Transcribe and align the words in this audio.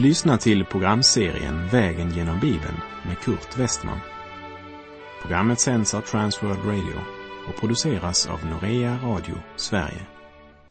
Du 0.00 0.06
lyssnar 0.06 0.36
till 0.36 0.64
programserien 0.64 1.68
Vägen 1.68 2.10
genom 2.10 2.40
Bibeln 2.40 2.80
med 3.06 3.18
Kurt 3.18 3.58
Westman. 3.58 4.00
Programmet 5.22 5.60
sänds 5.60 5.94
av 5.94 6.00
Transworld 6.00 6.64
Radio 6.64 7.00
och 7.48 7.60
produceras 7.60 8.26
av 8.26 8.46
Norea 8.46 8.98
Radio 9.02 9.34
Sverige. 9.56 10.06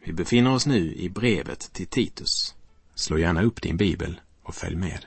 Vi 0.05 0.13
befinner 0.13 0.53
oss 0.53 0.65
nu 0.65 0.93
i 0.93 1.09
brevet 1.09 1.59
till 1.73 1.87
Titus. 1.87 2.55
Slå 2.95 3.17
gärna 3.17 3.43
upp 3.43 3.61
din 3.61 3.77
bibel 3.77 4.21
och 4.43 4.55
följ 4.55 4.75
med. 4.75 5.05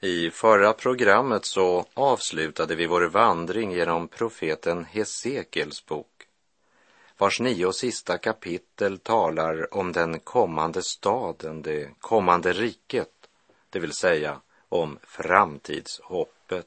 I 0.00 0.30
förra 0.30 0.72
programmet 0.72 1.44
så 1.44 1.84
avslutade 1.94 2.74
vi 2.74 2.86
vår 2.86 3.08
vandring 3.08 3.72
genom 3.72 4.08
profeten 4.08 4.84
Hesekiels 4.84 5.86
bok 5.86 6.11
vars 7.18 7.40
nio 7.40 7.66
och 7.66 7.76
sista 7.76 8.18
kapitel 8.18 8.98
talar 8.98 9.74
om 9.74 9.92
den 9.92 10.20
kommande 10.20 10.82
staden, 10.82 11.62
det 11.62 11.90
kommande 11.98 12.52
riket, 12.52 13.28
det 13.70 13.78
vill 13.78 13.92
säga 13.92 14.40
om 14.68 14.98
framtidshoppet. 15.02 16.66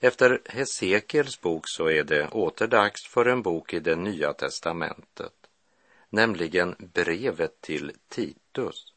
Efter 0.00 0.42
Hesekiels 0.46 1.40
bok 1.40 1.62
så 1.66 1.90
är 1.90 2.04
det 2.04 2.28
åter 2.28 2.66
dags 2.66 3.06
för 3.06 3.26
en 3.26 3.42
bok 3.42 3.74
i 3.74 3.80
det 3.80 3.96
nya 3.96 4.32
testamentet, 4.32 5.32
nämligen 6.08 6.76
brevet 6.78 7.60
till 7.60 7.92
Titus, 8.08 8.92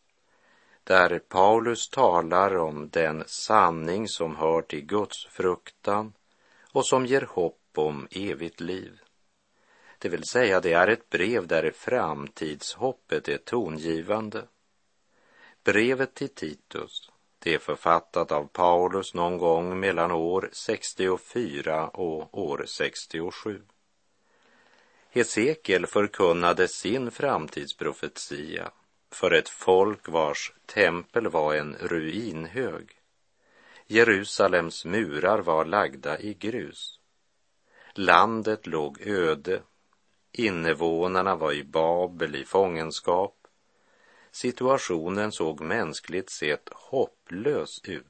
där 0.84 1.20
Paulus 1.20 1.90
talar 1.90 2.58
om 2.58 2.90
den 2.90 3.24
sanning 3.28 4.08
som 4.08 4.36
hör 4.36 4.62
till 4.62 4.86
Guds 4.86 5.26
fruktan 5.26 6.14
och 6.72 6.86
som 6.86 7.06
ger 7.06 7.22
hopp 7.22 7.60
om 7.76 8.08
evigt 8.12 8.60
liv. 8.60 9.03
Det 10.04 10.10
vill 10.10 10.24
säga, 10.24 10.60
det 10.60 10.74
är 10.74 10.88
ett 10.88 11.10
brev 11.10 11.48
där 11.48 11.72
framtidshoppet 11.72 13.28
är 13.28 13.38
tongivande. 13.38 14.48
Brevet 15.64 16.14
till 16.14 16.30
Titus, 16.30 17.12
det 17.40 17.54
är 17.54 17.60
författat 17.60 18.32
av 18.32 18.48
Paulus 18.48 19.14
någon 19.14 19.38
gång 19.38 19.80
mellan 19.80 20.12
år 20.12 20.50
64 20.54 21.88
och 21.88 22.40
år 22.40 22.66
67. 22.68 23.62
Hesekiel 25.10 25.88
förkunnade 25.88 26.68
sin 26.68 27.12
framtidsprofetia 27.12 28.72
för 29.12 29.32
ett 29.32 29.50
folk 29.50 30.10
vars 30.10 30.54
tempel 30.66 31.28
var 31.28 31.56
en 31.56 31.76
ruinhög. 31.80 32.92
Jerusalems 33.88 34.86
murar 34.86 35.40
var 35.40 35.66
lagda 35.66 36.20
i 36.20 36.34
grus. 36.34 37.00
Landet 37.94 38.68
låg 38.68 39.02
öde 39.02 39.62
Invånarna 40.36 41.36
var 41.36 41.52
i 41.52 41.64
Babel 41.64 42.36
i 42.36 42.46
fångenskap. 42.46 43.48
Situationen 44.32 45.32
såg 45.32 45.62
mänskligt 45.62 46.30
sett 46.30 46.70
hopplös 46.72 47.82
ut. 47.84 48.06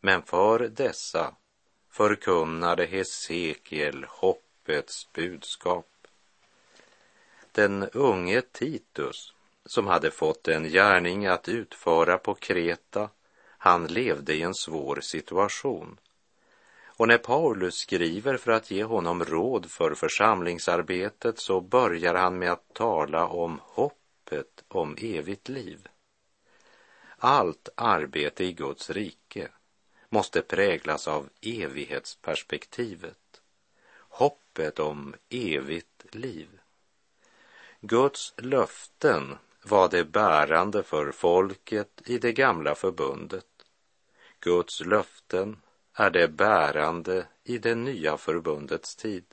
Men 0.00 0.22
för 0.22 0.58
dessa 0.58 1.34
förkunnade 1.90 2.86
Hesekiel 2.86 4.06
hoppets 4.08 5.12
budskap. 5.12 5.86
Den 7.52 7.88
unge 7.88 8.42
Titus, 8.42 9.34
som 9.64 9.86
hade 9.86 10.10
fått 10.10 10.48
en 10.48 10.64
gärning 10.64 11.26
att 11.26 11.48
utföra 11.48 12.18
på 12.18 12.34
Kreta, 12.34 13.08
han 13.58 13.86
levde 13.86 14.34
i 14.34 14.42
en 14.42 14.54
svår 14.54 15.00
situation. 15.00 15.98
Och 17.00 17.08
när 17.08 17.18
Paulus 17.18 17.74
skriver 17.74 18.36
för 18.36 18.52
att 18.52 18.70
ge 18.70 18.84
honom 18.84 19.24
råd 19.24 19.70
för 19.70 19.94
församlingsarbetet 19.94 21.38
så 21.38 21.60
börjar 21.60 22.14
han 22.14 22.38
med 22.38 22.52
att 22.52 22.74
tala 22.74 23.26
om 23.26 23.60
hoppet 23.62 24.64
om 24.68 24.96
evigt 24.98 25.48
liv. 25.48 25.88
Allt 27.18 27.68
arbete 27.74 28.44
i 28.44 28.52
Guds 28.52 28.90
rike 28.90 29.48
måste 30.08 30.42
präglas 30.42 31.08
av 31.08 31.28
evighetsperspektivet, 31.40 33.40
hoppet 34.08 34.78
om 34.78 35.14
evigt 35.28 36.14
liv. 36.14 36.48
Guds 37.80 38.34
löften 38.36 39.38
var 39.62 39.88
det 39.88 40.04
bärande 40.04 40.82
för 40.82 41.12
folket 41.12 42.02
i 42.06 42.18
det 42.18 42.32
gamla 42.32 42.74
förbundet. 42.74 43.46
Guds 44.40 44.80
löften 44.80 45.56
är 45.94 46.10
det 46.10 46.28
bärande 46.28 47.26
i 47.44 47.58
det 47.58 47.74
nya 47.74 48.16
förbundets 48.16 48.96
tid. 48.96 49.24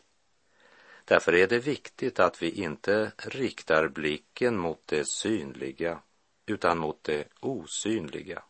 Därför 1.05 1.33
är 1.35 1.47
det 1.47 1.59
viktigt 1.59 2.19
att 2.19 2.41
vi 2.41 2.49
inte 2.49 3.11
riktar 3.17 3.87
blicken 3.87 4.57
mot 4.57 4.81
det 4.85 5.07
synliga 5.07 5.99
utan 6.45 6.77
mot 6.77 7.03
det 7.03 7.27
osynliga. 7.39 8.43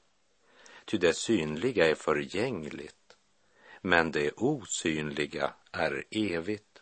Ty 0.85 0.97
det 0.97 1.13
synliga 1.13 1.89
är 1.89 1.95
förgängligt, 1.95 3.17
men 3.81 4.11
det 4.11 4.31
osynliga 4.31 5.53
är 5.71 6.03
evigt. 6.11 6.81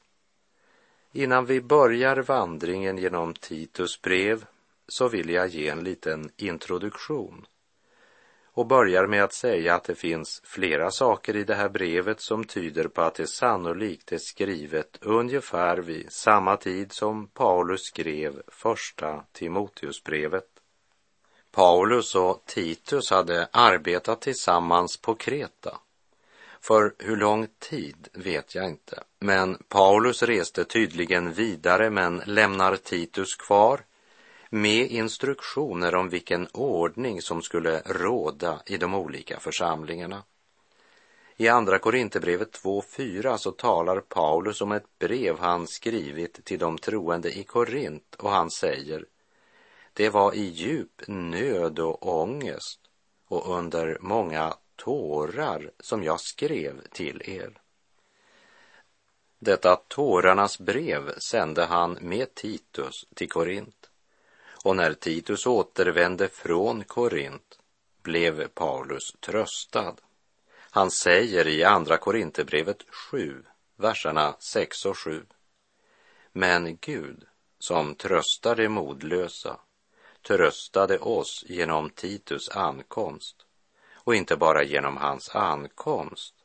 Innan 1.12 1.46
vi 1.46 1.62
börjar 1.62 2.18
vandringen 2.18 2.98
genom 2.98 3.34
Titus 3.34 4.02
brev 4.02 4.46
så 4.88 5.08
vill 5.08 5.30
jag 5.30 5.48
ge 5.48 5.70
en 5.70 5.84
liten 5.84 6.32
introduktion 6.38 7.46
och 8.56 8.68
börjar 8.68 9.08
med 9.08 9.24
att 9.24 9.34
säga 9.34 9.76
att 9.76 9.84
det 9.84 9.96
finns 9.96 10.42
flera 10.44 10.92
saker 10.92 11.36
i 11.36 11.44
det 11.44 11.56
här 11.56 11.70
brevet 11.70 12.22
som 12.22 12.44
tyder 12.44 12.88
på 12.88 13.02
att 13.02 13.16
det 13.16 13.28
sannolikt 13.28 14.12
är 14.12 14.18
skrivet 14.18 14.98
ungefär 15.02 15.78
vid 15.78 16.12
samma 16.12 16.58
tid 16.58 16.92
som 16.92 17.28
Paulus 17.28 17.82
skrev 17.82 18.42
första 18.48 19.24
Timoteusbrevet. 19.32 20.48
Paulus 21.52 22.16
och 22.16 22.44
Titus 22.46 23.12
hade 23.12 23.48
arbetat 23.52 24.22
tillsammans 24.22 24.98
på 24.98 25.16
Kreta. 25.16 25.78
För 26.62 26.94
hur 27.00 27.16
lång 27.16 27.48
tid 27.60 28.08
vet 28.14 28.56
jag 28.56 28.66
inte, 28.66 29.04
men 29.20 29.58
Paulus 29.70 30.24
reste 30.24 30.66
tydligen 30.66 31.34
vidare 31.34 31.90
men 31.90 32.22
lämnar 32.26 32.76
Titus 32.76 33.36
kvar 33.36 33.82
med 34.56 34.92
instruktioner 34.92 35.96
om 35.96 36.10
vilken 36.10 36.48
ordning 36.54 37.22
som 37.22 37.42
skulle 37.42 37.82
råda 37.86 38.62
i 38.66 38.78
de 38.78 38.94
olika 38.94 39.40
församlingarna. 39.40 40.24
I 41.38 41.48
Andra 41.48 41.80
Korinthierbrevet 41.80 42.64
2.4 42.64 43.38
så 43.38 43.52
talar 43.52 44.00
Paulus 44.00 44.62
om 44.62 44.72
ett 44.72 45.00
brev 45.00 45.40
han 45.40 45.68
skrivit 45.68 46.46
till 46.46 46.60
de 46.60 46.78
troende 46.78 47.38
i 47.38 47.44
Korint 47.44 48.16
och 48.16 48.30
han 48.30 48.52
säger 48.52 49.06
Det 49.94 50.10
var 50.10 50.34
i 50.34 50.44
djup 50.44 51.02
nöd 51.08 51.80
och 51.80 52.20
ångest 52.20 52.80
och 53.28 53.58
under 53.58 53.98
många 54.02 54.54
tårar 54.76 55.72
som 55.80 56.04
jag 56.04 56.20
skrev 56.20 56.82
till 56.92 57.22
er. 57.26 57.58
Detta 59.40 59.76
tårarnas 59.76 60.60
brev 60.60 61.20
sände 61.20 61.66
han 61.66 61.98
med 62.02 62.36
Titus 62.36 63.06
till 63.16 63.30
Korint. 63.30 63.90
Och 64.66 64.76
när 64.76 64.94
Titus 64.94 65.46
återvände 65.46 66.30
från 66.30 66.84
Korint 66.84 67.60
blev 68.04 68.48
Paulus 68.48 69.14
tröstad. 69.20 69.96
Han 70.58 70.92
säger 70.92 71.48
i 71.48 71.64
Andra 71.64 71.98
Korinthierbrevet 71.98 72.86
7, 73.12 73.44
verserna 73.76 74.36
6 74.40 74.86
och 74.86 74.98
7. 74.98 75.26
Men 76.32 76.78
Gud, 76.82 77.24
som 77.60 77.96
tröstar 77.96 78.56
de 78.56 78.70
modlösa, 78.70 79.60
tröstade 80.28 81.00
oss 81.00 81.44
genom 81.48 81.90
Titus 81.90 82.50
ankomst 82.50 83.46
och 83.94 84.16
inte 84.16 84.36
bara 84.36 84.64
genom 84.64 84.98
hans 84.98 85.36
ankomst 85.36 86.36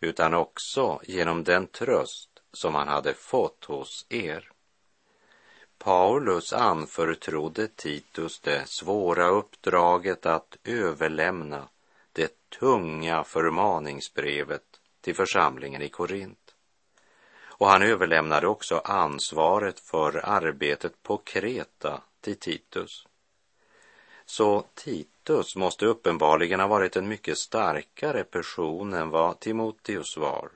utan 0.00 0.34
också 0.34 1.00
genom 1.04 1.44
den 1.44 1.66
tröst 1.66 2.30
som 2.52 2.74
han 2.74 2.88
hade 2.88 3.14
fått 3.14 3.64
hos 3.64 4.06
er. 4.08 4.51
Paulus 5.84 6.52
anförtrodde 6.52 7.68
Titus 7.68 8.40
det 8.40 8.68
svåra 8.68 9.28
uppdraget 9.28 10.26
att 10.26 10.56
överlämna 10.64 11.68
det 12.12 12.32
tunga 12.60 13.24
förmaningsbrevet 13.24 14.62
till 15.00 15.14
församlingen 15.14 15.82
i 15.82 15.88
Korint. 15.88 16.54
Och 17.42 17.66
han 17.68 17.82
överlämnade 17.82 18.46
också 18.46 18.78
ansvaret 18.84 19.80
för 19.80 20.28
arbetet 20.28 21.02
på 21.02 21.16
Kreta 21.16 22.02
till 22.20 22.36
Titus. 22.36 23.06
Så 24.24 24.64
Titus 24.74 25.56
måste 25.56 25.86
uppenbarligen 25.86 26.60
ha 26.60 26.66
varit 26.66 26.96
en 26.96 27.08
mycket 27.08 27.38
starkare 27.38 28.24
person 28.24 28.92
än 28.92 29.10
vad 29.10 29.40
Timoteus 29.40 30.16
var. 30.16 30.50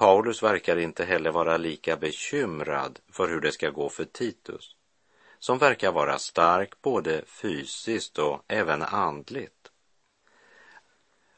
Paulus 0.00 0.42
verkar 0.42 0.76
inte 0.76 1.04
heller 1.04 1.30
vara 1.30 1.56
lika 1.56 1.96
bekymrad 1.96 2.98
för 3.12 3.28
hur 3.28 3.40
det 3.40 3.52
ska 3.52 3.70
gå 3.70 3.88
för 3.88 4.04
Titus, 4.04 4.76
som 5.38 5.58
verkar 5.58 5.92
vara 5.92 6.18
stark 6.18 6.82
både 6.82 7.24
fysiskt 7.26 8.18
och 8.18 8.44
även 8.48 8.82
andligt. 8.82 9.70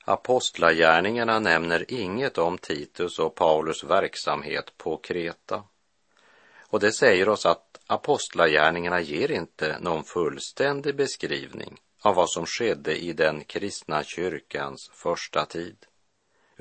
Apostlagärningarna 0.04 1.38
nämner 1.38 1.84
inget 1.88 2.38
om 2.38 2.58
Titus 2.58 3.18
och 3.18 3.34
Paulus 3.34 3.84
verksamhet 3.84 4.72
på 4.76 4.96
Kreta. 4.96 5.62
Och 6.60 6.80
det 6.80 6.92
säger 6.92 7.28
oss 7.28 7.46
att 7.46 7.80
apostlagärningarna 7.86 9.00
ger 9.00 9.30
inte 9.30 9.78
någon 9.80 10.04
fullständig 10.04 10.96
beskrivning 10.96 11.80
av 12.02 12.14
vad 12.14 12.30
som 12.30 12.46
skedde 12.46 12.96
i 12.96 13.12
den 13.12 13.44
kristna 13.44 14.04
kyrkans 14.04 14.90
första 14.94 15.46
tid, 15.46 15.86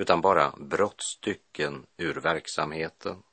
utan 0.01 0.21
bara 0.21 0.53
brottstycken 0.57 1.86
ur 1.98 2.13
verksamheten. 2.13 3.24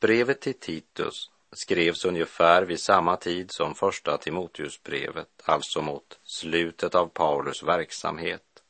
Brevet 0.00 0.40
till 0.40 0.54
Titus 0.54 1.30
skrevs 1.52 2.04
ungefär 2.04 2.62
vid 2.62 2.80
samma 2.80 3.16
tid 3.16 3.50
som 3.50 3.74
första 3.74 4.18
Timoteusbrevet, 4.18 5.28
alltså 5.44 5.82
mot 5.82 6.18
slutet 6.24 6.94
av 6.94 7.06
Paulus 7.06 7.62
verksamhet. 7.62 8.62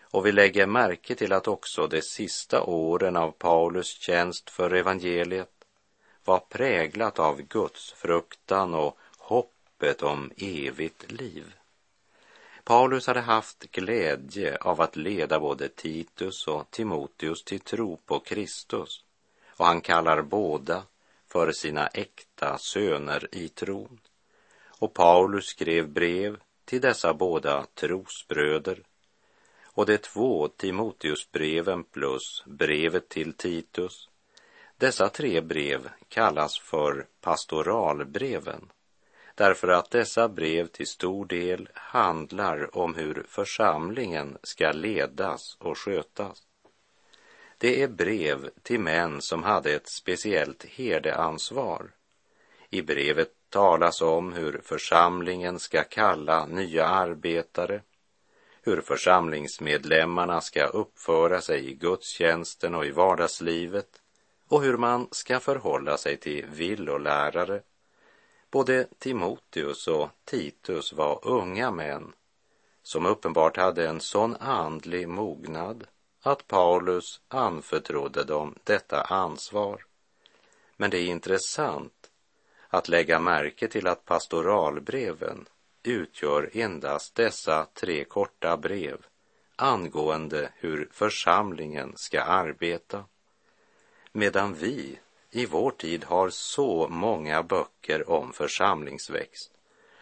Och 0.00 0.26
vi 0.26 0.32
lägger 0.32 0.66
märke 0.66 1.14
till 1.14 1.32
att 1.32 1.48
också 1.48 1.86
de 1.86 2.02
sista 2.02 2.62
åren 2.62 3.16
av 3.16 3.30
Paulus 3.30 3.86
tjänst 3.86 4.50
för 4.50 4.74
evangeliet 4.74 5.64
var 6.24 6.38
präglat 6.38 7.18
av 7.18 7.42
Guds 7.42 7.92
fruktan 7.92 8.74
och 8.74 8.98
hoppet 9.18 10.02
om 10.02 10.32
evigt 10.36 11.12
liv. 11.12 11.54
Paulus 12.70 13.06
hade 13.06 13.20
haft 13.20 13.72
glädje 13.72 14.56
av 14.56 14.80
att 14.80 14.96
leda 14.96 15.40
både 15.40 15.68
Titus 15.68 16.46
och 16.46 16.70
Timoteus 16.70 17.44
till 17.44 17.60
tro 17.60 17.96
på 17.96 18.20
Kristus 18.20 19.04
och 19.56 19.66
han 19.66 19.80
kallar 19.80 20.22
båda 20.22 20.82
för 21.28 21.52
sina 21.52 21.86
äkta 21.86 22.58
söner 22.58 23.28
i 23.32 23.48
tron. 23.48 24.00
Och 24.66 24.94
Paulus 24.94 25.46
skrev 25.46 25.88
brev 25.88 26.36
till 26.64 26.80
dessa 26.80 27.14
båda 27.14 27.66
trosbröder 27.74 28.82
och 29.62 29.86
de 29.86 29.98
två 29.98 30.48
Timoteusbreven 30.48 31.84
plus 31.84 32.44
brevet 32.46 33.08
till 33.08 33.32
Titus. 33.32 34.08
Dessa 34.76 35.08
tre 35.08 35.40
brev 35.40 35.88
kallas 36.08 36.58
för 36.58 37.06
pastoralbreven 37.20 38.70
därför 39.34 39.68
att 39.68 39.90
dessa 39.90 40.28
brev 40.28 40.66
till 40.66 40.86
stor 40.86 41.26
del 41.26 41.68
handlar 41.74 42.76
om 42.78 42.94
hur 42.94 43.24
församlingen 43.28 44.38
ska 44.42 44.72
ledas 44.72 45.56
och 45.60 45.78
skötas. 45.78 46.42
Det 47.58 47.82
är 47.82 47.88
brev 47.88 48.50
till 48.62 48.80
män 48.80 49.20
som 49.20 49.42
hade 49.42 49.74
ett 49.74 49.88
speciellt 49.88 50.64
herdeansvar. 50.64 51.90
I 52.70 52.82
brevet 52.82 53.30
talas 53.48 54.02
om 54.02 54.32
hur 54.32 54.60
församlingen 54.64 55.58
ska 55.58 55.84
kalla 55.84 56.46
nya 56.46 56.86
arbetare, 56.86 57.82
hur 58.62 58.80
församlingsmedlemmarna 58.80 60.40
ska 60.40 60.66
uppföra 60.66 61.40
sig 61.40 61.70
i 61.70 61.74
gudstjänsten 61.74 62.74
och 62.74 62.86
i 62.86 62.90
vardagslivet 62.90 63.88
och 64.48 64.62
hur 64.62 64.76
man 64.76 65.08
ska 65.10 65.40
förhålla 65.40 65.96
sig 65.96 66.16
till 66.16 66.46
villolärare. 66.46 67.62
Både 68.50 68.86
Timoteus 68.98 69.88
och 69.88 70.08
Titus 70.24 70.92
var 70.92 71.20
unga 71.22 71.70
män 71.70 72.12
som 72.82 73.06
uppenbart 73.06 73.56
hade 73.56 73.88
en 73.88 74.00
sån 74.00 74.36
andlig 74.36 75.08
mognad 75.08 75.86
att 76.22 76.46
Paulus 76.46 77.20
anförtrodde 77.28 78.24
dem 78.24 78.54
detta 78.64 79.02
ansvar. 79.02 79.84
Men 80.76 80.90
det 80.90 80.98
är 80.98 81.06
intressant 81.06 82.10
att 82.68 82.88
lägga 82.88 83.18
märke 83.18 83.68
till 83.68 83.86
att 83.86 84.04
pastoralbreven 84.04 85.46
utgör 85.82 86.50
endast 86.52 87.14
dessa 87.14 87.66
tre 87.74 88.04
korta 88.04 88.56
brev 88.56 89.06
angående 89.56 90.52
hur 90.56 90.88
församlingen 90.92 91.92
ska 91.96 92.22
arbeta. 92.22 93.04
Medan 94.12 94.54
vi 94.54 94.98
i 95.30 95.46
vår 95.46 95.70
tid 95.70 96.04
har 96.04 96.30
så 96.30 96.88
många 96.88 97.42
böcker 97.42 98.10
om 98.10 98.32
församlingsväxt 98.32 99.52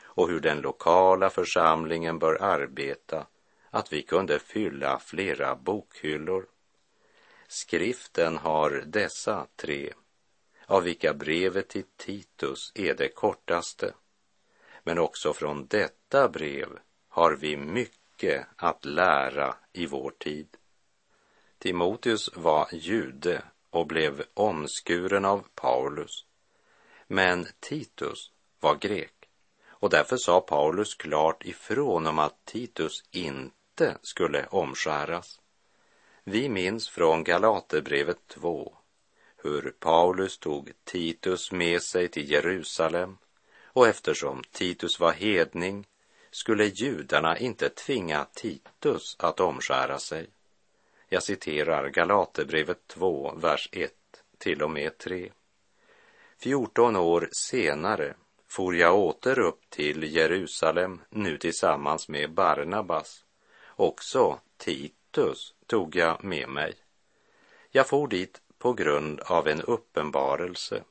och 0.03 0.29
hur 0.29 0.41
den 0.41 0.61
lokala 0.61 1.31
församlingen 1.31 2.19
bör 2.19 2.43
arbeta 2.43 3.27
att 3.71 3.93
vi 3.93 4.03
kunde 4.03 4.39
fylla 4.39 4.99
flera 4.99 5.57
bokhyllor. 5.57 6.47
Skriften 7.49 8.37
har 8.37 8.71
dessa 8.87 9.47
tre, 9.57 9.93
av 10.67 10.83
vilka 10.83 11.15
brevet 11.15 11.69
till 11.69 11.85
Titus 11.97 12.73
är 12.75 12.95
det 12.95 13.09
kortaste. 13.09 13.95
Men 14.83 14.99
också 14.99 15.33
från 15.33 15.67
detta 15.67 16.29
brev 16.29 16.69
har 17.09 17.37
vi 17.37 17.57
mycket 17.57 18.47
att 18.57 18.85
lära 18.85 19.55
i 19.73 19.87
vår 19.87 20.11
tid. 20.11 20.49
Timoteus 21.59 22.31
var 22.37 22.69
jude 22.73 23.43
och 23.71 23.87
blev 23.87 24.23
omskuren 24.35 25.25
av 25.25 25.45
Paulus. 25.55 26.25
Men 27.07 27.47
Titus 27.61 28.31
var 28.61 28.75
grek 28.75 29.29
och 29.81 29.91
därför 29.91 30.17
sa 30.17 30.41
Paulus 30.41 30.95
klart 30.95 31.45
ifrån 31.45 32.07
om 32.07 32.19
att 32.19 32.45
Titus 32.45 33.05
inte 33.11 33.99
skulle 34.03 34.47
omskäras. 34.47 35.41
Vi 36.25 36.49
minns 36.49 36.89
från 36.89 37.25
Galaterbrevet 37.25 38.27
2 38.27 38.75
hur 39.43 39.75
Paulus 39.79 40.39
tog 40.39 40.73
Titus 40.85 41.53
med 41.53 41.83
sig 41.83 42.09
till 42.09 42.31
Jerusalem 42.31 43.19
och 43.63 43.89
eftersom 43.89 44.43
Titus 44.53 45.01
var 45.01 45.13
hedning 45.13 45.87
skulle 46.31 46.65
judarna 46.65 47.39
inte 47.39 47.69
tvinga 47.69 48.25
Titus 48.25 49.17
att 49.19 49.41
omskära 49.41 49.99
sig. 49.99 50.31
Jag 51.09 51.23
citerar 51.23 51.89
Galaterbrevet 51.89 52.87
2, 52.87 53.35
vers 53.37 53.69
1 53.73 53.93
till 54.39 54.63
och 54.63 54.71
med 54.71 54.99
3. 54.99 55.33
14 56.39 56.97
år 56.97 57.29
senare 57.33 58.15
for 58.49 58.75
jag 58.75 58.99
åter 58.99 59.39
upp 59.39 59.71
till 59.71 60.15
Jerusalem, 60.15 61.01
nu 61.11 61.39
tillsammans 61.39 62.09
med 62.09 62.33
Barnabas 62.33 63.25
Också 63.67 64.41
Titus 64.57 65.55
tog 65.67 65.97
jag 65.97 66.25
med 66.25 66.49
mig. 66.49 66.75
Jag 67.71 67.89
for 67.89 68.09
dit 68.09 68.41
på 68.59 68.73
grund 68.73 69.21
av 69.21 69.49
en 69.49 69.63
uppenbarelse 69.63 70.83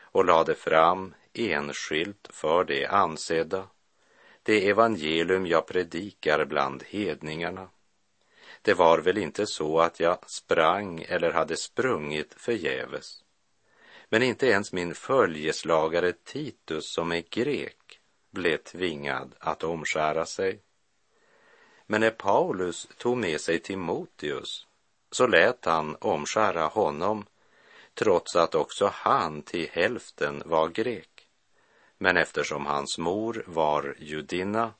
och 0.00 0.24
lade 0.24 0.54
fram 0.54 1.14
enskilt 1.32 2.28
för 2.30 2.64
det 2.64 2.86
ansedda 2.86 3.68
det 4.42 4.68
evangelium 4.68 5.46
jag 5.46 5.66
predikar 5.66 6.44
bland 6.44 6.82
hedningarna. 6.82 7.68
Det 8.68 8.74
var 8.74 8.98
väl 8.98 9.18
inte 9.18 9.46
så 9.46 9.80
att 9.80 10.00
jag 10.00 10.30
sprang 10.30 11.04
eller 11.08 11.32
hade 11.32 11.56
sprungit 11.56 12.34
förgäves. 12.36 13.24
Men 14.08 14.22
inte 14.22 14.46
ens 14.46 14.72
min 14.72 14.94
följeslagare 14.94 16.12
Titus, 16.12 16.92
som 16.94 17.12
är 17.12 17.24
grek, 17.30 18.00
blev 18.30 18.56
tvingad 18.56 19.34
att 19.38 19.64
omskära 19.64 20.26
sig. 20.26 20.60
Men 21.86 22.00
när 22.00 22.10
Paulus 22.10 22.88
tog 22.96 23.16
med 23.16 23.40
sig 23.40 23.58
Timoteus 23.58 24.66
så 25.10 25.26
lät 25.26 25.64
han 25.64 25.96
omskära 26.00 26.66
honom 26.66 27.26
trots 27.94 28.36
att 28.36 28.54
också 28.54 28.90
han 28.94 29.42
till 29.42 29.68
hälften 29.72 30.42
var 30.44 30.68
grek. 30.68 31.28
Men 31.98 32.16
eftersom 32.16 32.66
hans 32.66 32.98
mor 32.98 33.44
var 33.46 33.96
judinna 33.98 34.72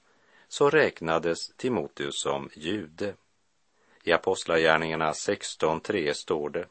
så 0.48 0.70
räknades 0.70 1.52
Timoteus 1.56 2.22
som 2.22 2.50
jude. 2.54 3.14
I 4.08 4.12
Apostlagärningarna 4.12 5.12
16.3 5.12 6.12
står 6.12 6.50
det 6.50 6.66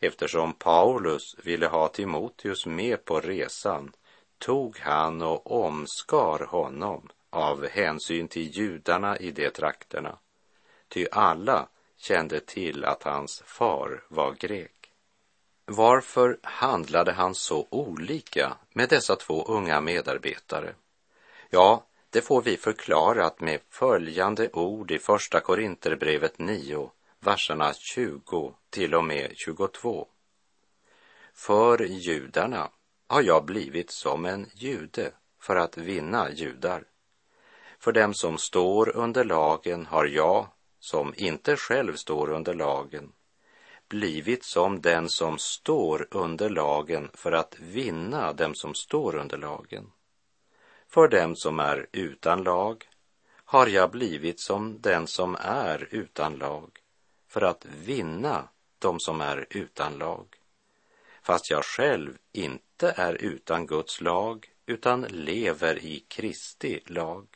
Eftersom 0.00 0.52
Paulus 0.52 1.36
ville 1.44 1.66
ha 1.66 1.88
Timoteus 1.88 2.66
med 2.66 3.04
på 3.04 3.20
resan 3.20 3.92
tog 4.38 4.78
han 4.78 5.22
och 5.22 5.64
omskar 5.64 6.46
honom 6.46 7.08
av 7.30 7.66
hänsyn 7.68 8.28
till 8.28 8.56
judarna 8.56 9.18
i 9.18 9.30
de 9.30 9.50
trakterna, 9.50 10.18
ty 10.88 11.06
alla 11.12 11.68
kände 11.96 12.40
till 12.40 12.84
att 12.84 13.02
hans 13.02 13.42
far 13.46 14.04
var 14.08 14.32
grek. 14.32 14.92
Varför 15.64 16.38
handlade 16.42 17.12
han 17.12 17.34
så 17.34 17.66
olika 17.70 18.56
med 18.72 18.88
dessa 18.88 19.16
två 19.16 19.44
unga 19.44 19.80
medarbetare? 19.80 20.74
Ja, 21.50 21.86
det 22.14 22.22
får 22.22 22.42
vi 22.42 22.56
förklarat 22.56 23.40
med 23.40 23.60
följande 23.70 24.50
ord 24.52 24.90
i 24.90 24.98
Första 24.98 25.40
Korinterbrevet 25.40 26.38
9, 26.38 26.90
verserna 27.20 27.74
20 27.74 28.54
till 28.70 28.94
och 28.94 29.04
med 29.04 29.32
22. 29.36 30.08
För 31.32 31.78
judarna 31.84 32.70
har 33.06 33.22
jag 33.22 33.44
blivit 33.44 33.90
som 33.90 34.24
en 34.24 34.50
jude 34.54 35.12
för 35.40 35.56
att 35.56 35.76
vinna 35.76 36.30
judar. 36.32 36.84
För 37.78 37.92
dem 37.92 38.14
som 38.14 38.38
står 38.38 38.96
under 38.96 39.24
lagen 39.24 39.86
har 39.86 40.04
jag, 40.06 40.46
som 40.78 41.14
inte 41.16 41.56
själv 41.56 41.94
står 41.94 42.30
under 42.30 42.54
lagen, 42.54 43.12
blivit 43.88 44.44
som 44.44 44.80
den 44.80 45.08
som 45.08 45.38
står 45.38 46.08
under 46.10 46.48
lagen 46.48 47.10
för 47.14 47.32
att 47.32 47.56
vinna 47.58 48.32
dem 48.32 48.54
som 48.54 48.74
står 48.74 49.16
under 49.16 49.38
lagen. 49.38 49.90
För 50.94 51.08
dem 51.08 51.36
som 51.36 51.60
är 51.60 51.86
utan 51.92 52.42
lag 52.42 52.88
har 53.44 53.66
jag 53.66 53.90
blivit 53.90 54.40
som 54.40 54.80
den 54.80 55.06
som 55.06 55.36
är 55.40 55.88
utan 55.90 56.36
lag 56.36 56.70
för 57.28 57.40
att 57.40 57.64
vinna 57.64 58.48
dem 58.78 59.00
som 59.00 59.20
är 59.20 59.46
utan 59.50 59.98
lag. 59.98 60.26
Fast 61.22 61.50
jag 61.50 61.64
själv 61.64 62.18
inte 62.32 62.94
är 62.96 63.14
utan 63.14 63.66
Guds 63.66 64.00
lag 64.00 64.48
utan 64.66 65.02
lever 65.02 65.78
i 65.78 66.00
Kristi 66.08 66.80
lag. 66.86 67.26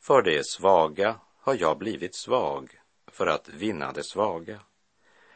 För 0.00 0.22
det 0.22 0.46
svaga 0.46 1.20
har 1.38 1.54
jag 1.54 1.78
blivit 1.78 2.14
svag 2.14 2.80
för 3.06 3.26
att 3.26 3.48
vinna 3.48 3.92
det 3.92 4.04
svaga. 4.04 4.60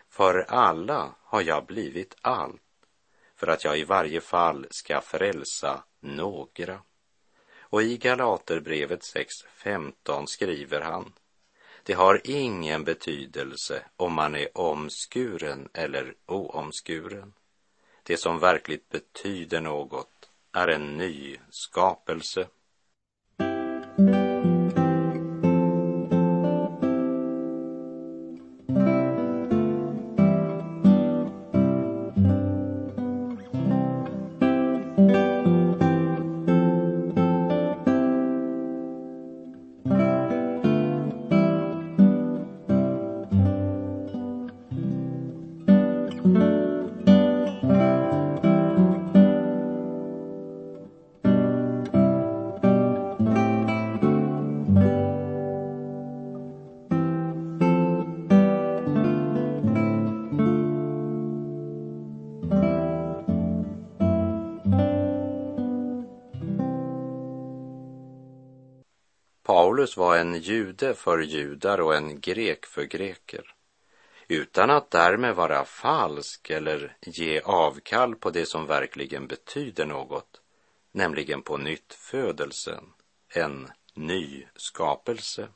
För 0.09 0.47
alla 0.49 1.15
har 1.23 1.43
jag 1.43 1.67
blivit 1.67 2.17
allt 2.21 2.63
för 3.35 3.47
att 3.47 3.65
jag 3.65 3.79
i 3.79 3.85
varje 3.85 4.21
fall 4.21 4.67
ska 4.71 5.01
frälsa 5.01 5.85
några. 6.01 6.81
Och 7.77 7.83
i 7.83 7.97
Galaterbrevet 7.97 9.01
6.15 9.01 10.27
skriver 10.27 10.81
han 10.81 11.13
det 11.83 11.93
har 11.93 12.21
ingen 12.25 12.85
betydelse 12.85 13.83
om 13.97 14.13
man 14.13 14.35
är 14.35 14.59
omskuren 14.59 15.69
eller 15.73 16.15
oomskuren. 16.27 17.33
Det 18.03 18.17
som 18.17 18.39
verkligt 18.39 18.89
betyder 18.89 19.61
något 19.61 20.29
är 20.53 20.69
en 20.69 20.97
ny 20.97 21.37
skapelse. 21.51 22.49
Paulus 69.47 69.97
var 69.97 70.17
en 70.17 70.41
jude 70.41 70.95
för 70.95 71.19
judar 71.19 71.81
och 71.81 71.95
en 71.95 72.21
grek 72.21 72.67
för 72.67 72.85
greker. 72.85 73.55
Utan 74.29 74.71
att 74.71 74.91
därmed 74.91 75.35
vara 75.35 75.65
falsk 75.65 76.51
eller 76.51 76.97
ge 77.01 77.41
avkall 77.41 78.15
på 78.15 78.31
det 78.31 78.47
som 78.47 78.67
verkligen 78.67 79.27
betyder 79.27 79.87
något, 79.87 80.41
nämligen 80.93 81.43
på 81.43 81.57
nytt 81.57 81.95
födelsen, 81.95 82.85
en 83.29 83.71
ny 83.95 84.47
skapelse. 84.57 85.49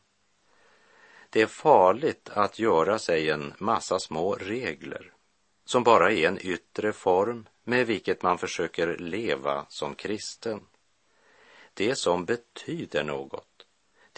Det 1.30 1.42
är 1.42 1.47
farligt 1.47 2.30
att 2.35 2.59
göra 2.59 2.99
sig 2.99 3.30
en 3.30 3.54
massa 3.59 3.99
små 3.99 4.35
regler 4.35 5.12
som 5.64 5.85
bara 5.85 6.12
är 6.12 6.28
en 6.28 6.47
yttre 6.47 6.92
form 6.92 7.49
med 7.64 7.87
vilket 7.87 8.23
man 8.23 8.38
försöker 8.38 8.99
leva 8.99 9.66
som 9.68 9.94
kristen. 9.94 10.61
Det 11.75 11.94
som 11.94 12.25
betyder 12.25 13.04
något 13.04 13.47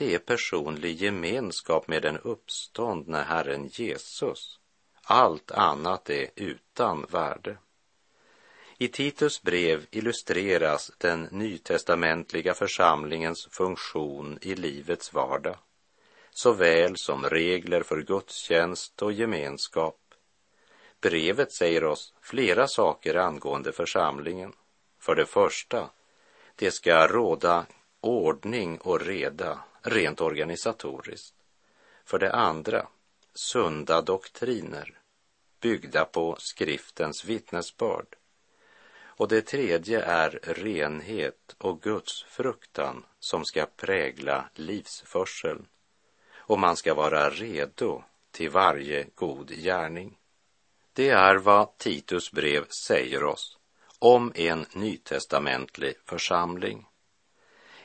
det 0.03 0.15
är 0.15 0.19
personlig 0.19 1.03
gemenskap 1.03 1.89
med 1.89 2.03
den 2.03 2.19
uppståndne 2.19 3.19
Herren 3.19 3.67
Jesus. 3.73 4.59
Allt 5.03 5.51
annat 5.51 6.11
är 6.11 6.31
utan 6.37 7.07
värde. 7.11 7.57
I 8.79 8.89
Titus 8.89 9.43
brev 9.43 9.87
illustreras 9.91 10.93
den 10.99 11.29
nytestamentliga 11.31 12.55
församlingens 12.55 13.47
funktion 13.51 14.39
i 14.43 14.55
livets 14.55 15.13
vardag, 15.13 15.57
såväl 16.31 16.97
som 16.97 17.25
regler 17.25 17.83
för 17.83 18.03
gudstjänst 18.03 19.03
och 19.03 19.13
gemenskap. 19.13 20.01
Brevet 21.01 21.53
säger 21.53 21.85
oss 21.85 22.15
flera 22.21 22.69
saker 22.69 23.15
angående 23.15 23.73
församlingen. 23.73 24.53
För 25.01 25.15
det 25.15 25.27
första, 25.27 25.91
det 26.57 26.71
ska 26.71 27.07
råda 27.07 27.67
ordning 28.01 28.79
och 28.79 29.01
reda 29.01 29.59
rent 29.83 30.21
organisatoriskt. 30.21 31.35
För 32.05 32.19
det 32.19 32.33
andra, 32.33 32.89
sunda 33.35 34.03
doktriner 34.03 34.99
byggda 35.61 36.05
på 36.05 36.37
skriftens 36.39 37.25
vittnesbörd. 37.25 38.17
Och 39.05 39.29
det 39.29 39.43
tredje 39.43 40.03
är 40.03 40.41
renhet 40.43 41.57
och 41.59 41.83
Guds 41.83 42.23
fruktan 42.23 43.05
som 43.21 43.45
ska 43.45 43.67
prägla 43.77 44.51
livsförseln. 44.55 45.67
Och 46.35 46.59
man 46.59 46.77
ska 46.77 46.95
vara 46.95 47.31
redo 47.31 48.03
till 48.31 48.51
varje 48.51 49.07
god 49.15 49.51
gärning. 49.51 50.19
Det 50.93 51.09
är 51.09 51.37
vad 51.37 51.79
Titus 51.79 52.33
brev 52.33 52.69
säger 52.69 53.25
oss 53.25 53.59
om 53.99 54.33
en 54.35 54.67
nytestamentlig 54.73 55.95
församling. 56.05 56.87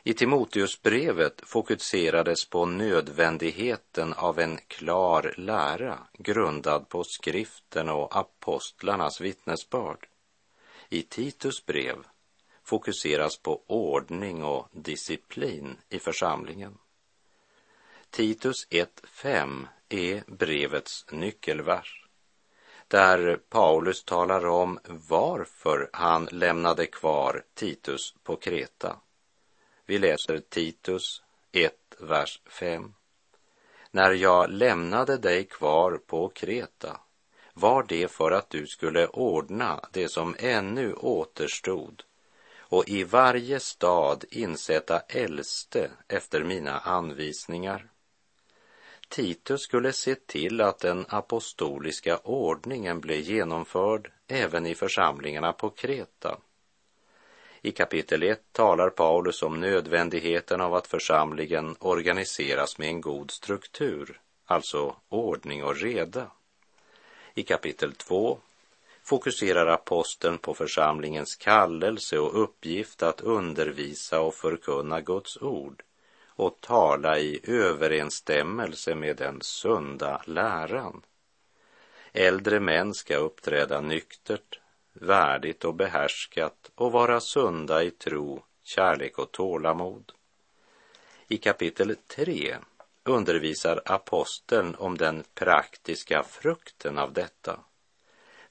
I 0.04 0.14
Timoteusbrevet 0.14 1.42
fokuserades 1.46 2.50
på 2.50 2.66
nödvändigheten 2.66 4.14
av 4.14 4.40
en 4.40 4.58
klar 4.68 5.34
lära 5.38 6.00
grundad 6.18 6.90
på 6.90 7.04
skriften 7.04 7.90
och 7.90 8.16
apostlarnas 8.18 9.22
vittnesbörd. 9.22 10.08
I 10.90 11.02
Titus 11.02 11.66
brev 11.66 11.96
fokuseras 12.64 13.38
på 13.38 13.64
ordning 13.68 14.44
och 14.44 14.68
disciplin 14.72 15.78
i 15.90 16.00
församlingen. 16.00 16.78
Titus 18.10 18.68
1.5 18.70 19.68
är 19.90 20.24
brevets 20.28 21.06
nyckelvers 21.12 22.08
där 22.88 23.40
Paulus 23.50 24.04
talar 24.04 24.46
om 24.46 24.80
varför 24.86 25.90
han 25.94 26.28
lämnade 26.32 26.86
kvar 26.86 27.44
Titus 27.54 28.16
på 28.24 28.36
Kreta. 28.36 28.98
Vi 29.90 29.98
läser 29.98 30.40
Titus 30.40 31.24
1, 31.52 31.74
vers 32.00 32.42
5. 32.46 32.94
När 33.92 34.12
jag 34.12 34.50
lämnade 34.50 35.18
dig 35.18 35.44
kvar 35.44 35.98
på 36.08 36.30
Kreta 36.30 37.00
var 37.54 37.84
det 37.84 38.12
för 38.12 38.32
att 38.32 38.50
du 38.50 38.68
skulle 38.68 39.08
ordna 39.08 39.80
det 39.92 40.10
som 40.10 40.36
ännu 40.40 40.94
återstod 40.94 42.04
och 42.60 42.90
i 42.90 43.04
varje 43.04 43.60
stad 43.60 44.26
insätta 44.30 45.00
äldste 45.00 45.92
efter 46.08 46.44
mina 46.44 46.80
anvisningar. 46.80 47.90
Titus 49.10 49.62
skulle 49.62 49.94
se 49.94 50.16
till 50.16 50.62
att 50.62 50.80
den 50.80 51.06
apostoliska 51.10 52.18
ordningen 52.18 53.00
blev 53.00 53.20
genomförd 53.20 54.12
även 54.28 54.66
i 54.66 54.76
församlingarna 54.76 55.54
på 55.54 55.70
Kreta 55.70 56.38
i 57.68 57.72
kapitel 57.72 58.24
1 58.24 58.40
talar 58.52 58.90
Paulus 58.90 59.44
om 59.44 59.60
nödvändigheten 59.60 60.62
av 60.62 60.76
att 60.76 60.88
församlingen 60.88 61.76
organiseras 61.80 62.78
med 62.78 62.88
en 62.88 63.02
god 63.02 63.32
struktur, 63.32 64.22
alltså 64.46 64.96
ordning 65.10 65.64
och 65.64 65.76
reda. 65.76 66.32
I 67.34 67.44
kapitel 67.44 67.94
2 67.94 68.40
fokuserar 69.04 69.68
aposteln 69.68 70.38
på 70.38 70.54
församlingens 70.54 71.36
kallelse 71.36 72.20
och 72.20 72.44
uppgift 72.44 73.04
att 73.04 73.22
undervisa 73.22 74.22
och 74.22 74.36
förkunna 74.36 75.02
Guds 75.02 75.38
ord 75.38 75.84
och 76.26 76.62
tala 76.62 77.20
i 77.20 77.40
överensstämmelse 77.44 78.96
med 78.96 79.18
den 79.18 79.42
sunda 79.42 80.22
läran. 80.26 81.02
Äldre 82.14 82.60
män 82.60 82.94
ska 82.94 83.16
uppträda 83.18 83.82
nyktert, 83.82 84.60
värdigt 85.02 85.66
och 85.66 85.76
behärskat 85.76 86.72
och 86.76 86.92
vara 86.92 87.20
sunda 87.20 87.84
i 87.84 87.92
tro, 87.92 88.44
kärlek 88.64 89.20
och 89.20 89.32
tålamod. 89.32 90.12
I 91.28 91.38
kapitel 91.38 91.96
3 92.08 92.58
undervisar 93.04 93.82
aposteln 93.86 94.76
om 94.76 94.98
den 94.98 95.24
praktiska 95.34 96.24
frukten 96.24 96.98
av 96.98 97.14
detta, 97.14 97.60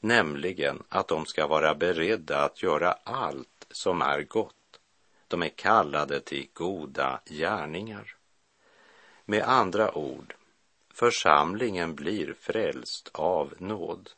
nämligen 0.01 0.83
att 0.89 1.09
de 1.09 1.27
ska 1.27 1.47
vara 1.47 1.75
beredda 1.75 2.45
att 2.45 2.63
göra 2.63 2.93
allt 2.93 3.67
som 3.71 4.03
är 4.03 4.23
gott. 4.23 4.81
De 5.29 5.43
är 5.43 5.49
kallade 5.49 6.21
till 6.21 6.49
goda 6.53 7.21
gärningar. 7.27 8.17
Med 9.25 9.43
andra 9.43 9.99
ord, 9.99 10.35
församlingen 10.95 11.95
blir 11.95 12.35
frälst 12.41 13.11
av 13.13 13.55
nåd. 13.59 14.11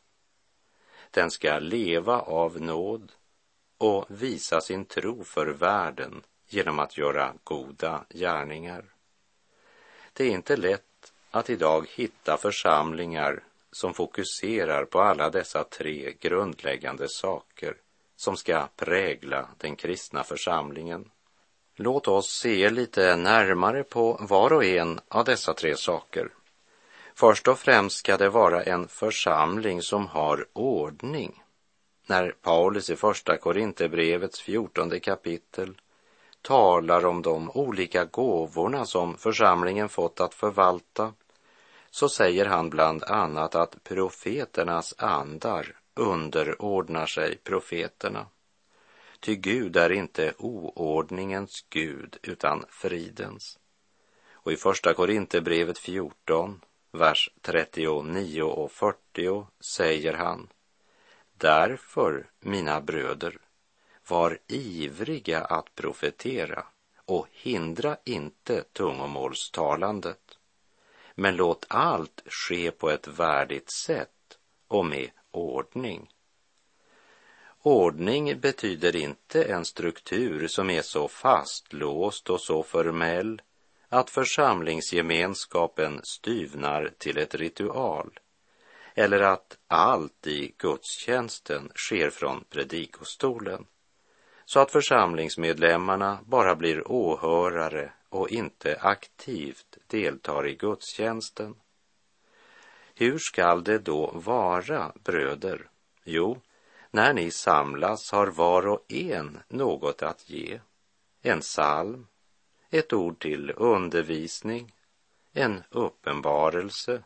Den 1.10 1.30
ska 1.30 1.58
leva 1.58 2.20
av 2.20 2.60
nåd 2.60 3.12
och 3.78 4.04
visa 4.08 4.60
sin 4.60 4.84
tro 4.84 5.24
för 5.24 5.46
världen 5.46 6.22
genom 6.48 6.78
att 6.78 6.98
göra 6.98 7.32
goda 7.44 8.04
gärningar. 8.10 8.84
Det 10.12 10.24
är 10.24 10.30
inte 10.30 10.56
lätt 10.56 11.12
att 11.30 11.50
idag 11.50 11.86
hitta 11.94 12.36
församlingar 12.36 13.42
som 13.72 13.94
fokuserar 13.94 14.84
på 14.84 15.00
alla 15.00 15.30
dessa 15.30 15.64
tre 15.64 16.12
grundläggande 16.20 17.08
saker 17.08 17.76
som 18.16 18.36
ska 18.36 18.68
prägla 18.76 19.48
den 19.58 19.76
kristna 19.76 20.24
församlingen. 20.24 21.10
Låt 21.76 22.08
oss 22.08 22.30
se 22.30 22.70
lite 22.70 23.16
närmare 23.16 23.84
på 23.84 24.18
var 24.20 24.52
och 24.52 24.64
en 24.64 25.00
av 25.08 25.24
dessa 25.24 25.54
tre 25.54 25.76
saker. 25.76 26.28
Först 27.20 27.48
och 27.48 27.58
främst 27.58 27.96
ska 27.96 28.16
det 28.16 28.28
vara 28.28 28.62
en 28.62 28.88
församling 28.88 29.82
som 29.82 30.06
har 30.06 30.46
ordning. 30.52 31.42
När 32.06 32.30
Paulus 32.30 32.90
i 32.90 32.96
första 32.96 33.36
Korinthierbrevets 33.36 34.40
fjortonde 34.40 35.00
kapitel 35.00 35.80
talar 36.42 37.06
om 37.06 37.22
de 37.22 37.50
olika 37.50 38.04
gåvorna 38.04 38.84
som 38.84 39.16
församlingen 39.16 39.88
fått 39.88 40.20
att 40.20 40.34
förvalta 40.34 41.12
så 41.90 42.08
säger 42.08 42.46
han 42.46 42.70
bland 42.70 43.04
annat 43.04 43.54
att 43.54 43.84
profeternas 43.84 44.94
andar 44.98 45.76
underordnar 45.94 47.06
sig 47.06 47.36
profeterna. 47.36 48.26
Ty 49.20 49.36
Gud 49.36 49.76
är 49.76 49.92
inte 49.92 50.32
oordningens 50.38 51.64
Gud 51.70 52.18
utan 52.22 52.64
fridens. 52.68 53.58
Och 54.32 54.52
i 54.52 54.56
första 54.56 54.94
Korinthierbrevet 54.94 55.78
14, 55.78 56.60
vers 56.98 57.30
39 57.42 58.42
och 58.42 58.72
40 58.72 59.46
säger 59.60 60.14
han 60.14 60.48
Därför, 61.34 62.26
mina 62.40 62.80
bröder, 62.80 63.38
var 64.08 64.38
ivriga 64.46 65.44
att 65.44 65.74
profetera 65.74 66.66
och 67.04 67.26
hindra 67.32 67.96
inte 68.04 68.62
tungomålstalandet. 68.62 70.38
Men 71.14 71.36
låt 71.36 71.66
allt 71.68 72.22
ske 72.26 72.70
på 72.70 72.90
ett 72.90 73.08
värdigt 73.08 73.72
sätt 73.72 74.38
och 74.68 74.86
med 74.86 75.10
ordning. 75.30 76.12
Ordning 77.62 78.40
betyder 78.40 78.96
inte 78.96 79.44
en 79.44 79.64
struktur 79.64 80.48
som 80.48 80.70
är 80.70 80.82
så 80.82 81.08
fastlåst 81.08 82.30
och 82.30 82.40
så 82.40 82.62
formell 82.62 83.42
att 83.88 84.10
församlingsgemenskapen 84.10 86.00
styvnar 86.02 86.90
till 86.98 87.18
ett 87.18 87.34
ritual 87.34 88.18
eller 88.94 89.20
att 89.20 89.58
allt 89.66 90.26
i 90.26 90.54
gudstjänsten 90.58 91.72
sker 91.74 92.10
från 92.10 92.44
predikostolen 92.50 93.66
så 94.44 94.60
att 94.60 94.70
församlingsmedlemmarna 94.70 96.18
bara 96.26 96.56
blir 96.56 96.92
åhörare 96.92 97.92
och 98.08 98.28
inte 98.28 98.78
aktivt 98.80 99.78
deltar 99.86 100.46
i 100.46 100.54
gudstjänsten. 100.54 101.54
Hur 102.94 103.18
skall 103.18 103.64
det 103.64 103.78
då 103.78 104.10
vara, 104.14 104.92
bröder? 105.04 105.68
Jo, 106.04 106.40
när 106.90 107.12
ni 107.12 107.30
samlas 107.30 108.12
har 108.12 108.26
var 108.26 108.66
och 108.66 108.92
en 108.92 109.38
något 109.48 110.02
att 110.02 110.30
ge. 110.30 110.60
En 111.22 111.40
psalm, 111.40 112.06
ett 112.70 112.92
ord 112.92 113.18
till 113.18 113.52
undervisning, 113.56 114.74
en 115.32 115.62
uppenbarelse, 115.70 117.02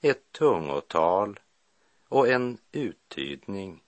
ett 0.00 0.32
tungotal 0.32 1.40
och 2.08 2.28
en 2.28 2.58
uttydning. 2.72 3.82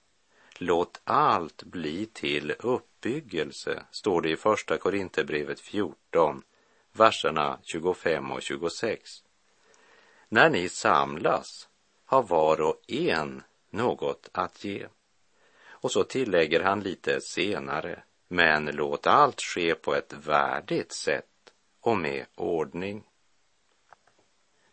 Låt 0.58 1.00
allt 1.04 1.62
bli 1.62 2.06
till 2.06 2.54
uppbyggelse, 2.58 3.84
står 3.90 4.22
det 4.22 4.30
i 4.30 4.36
Första 4.36 4.78
Korinthierbrevet 4.78 5.60
14, 5.60 6.42
verserna 6.92 7.58
25 7.62 8.32
och 8.32 8.42
26. 8.42 9.24
När 10.28 10.50
ni 10.50 10.68
samlas 10.68 11.68
har 12.04 12.22
var 12.22 12.60
och 12.60 12.90
en 12.90 13.42
något 13.70 14.28
att 14.32 14.64
ge. 14.64 14.86
Och 15.66 15.90
så 15.90 16.04
tillägger 16.04 16.60
han 16.60 16.80
lite 16.80 17.20
senare, 17.20 18.02
men 18.34 18.64
låt 18.66 19.06
allt 19.06 19.40
ske 19.40 19.74
på 19.74 19.94
ett 19.94 20.12
värdigt 20.12 20.92
sätt 20.92 21.52
och 21.80 21.96
med 21.96 22.26
ordning. 22.34 23.04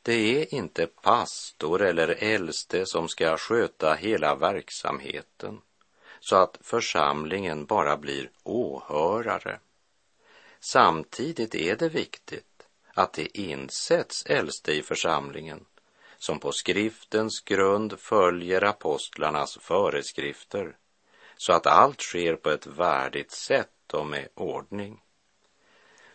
Det 0.02 0.13
är 0.13 0.54
inte 0.54 0.88
pastor 0.88 1.82
eller 1.82 2.24
äldste 2.24 2.86
som 2.86 3.08
ska 3.08 3.38
sköta 3.38 3.93
hela 3.93 4.36
verksamheten 4.36 5.62
så 6.19 6.36
att 6.36 6.58
församlingen 6.62 7.65
bara 7.65 7.97
blir 7.97 8.30
åhörare. 8.43 9.60
Samtidigt 10.60 11.56
är 11.56 11.76
det 11.76 11.89
viktigt 11.89 12.67
att 12.93 13.13
det 13.13 13.38
insätts 13.38 14.26
äldste 14.26 14.71
i 14.71 14.82
församlingen 14.82 15.65
som 16.17 16.39
på 16.39 16.52
skriftens 16.52 17.41
grund 17.41 18.00
följer 18.00 18.63
apostlarnas 18.63 19.58
föreskrifter 19.62 20.76
så 21.41 21.54
att 21.54 21.67
allt 21.67 22.01
sker 22.01 22.36
på 22.36 22.49
ett 22.49 22.67
värdigt 22.67 23.32
sätt 23.32 23.93
och 23.93 24.08
med 24.08 24.27
ordning. 24.34 25.01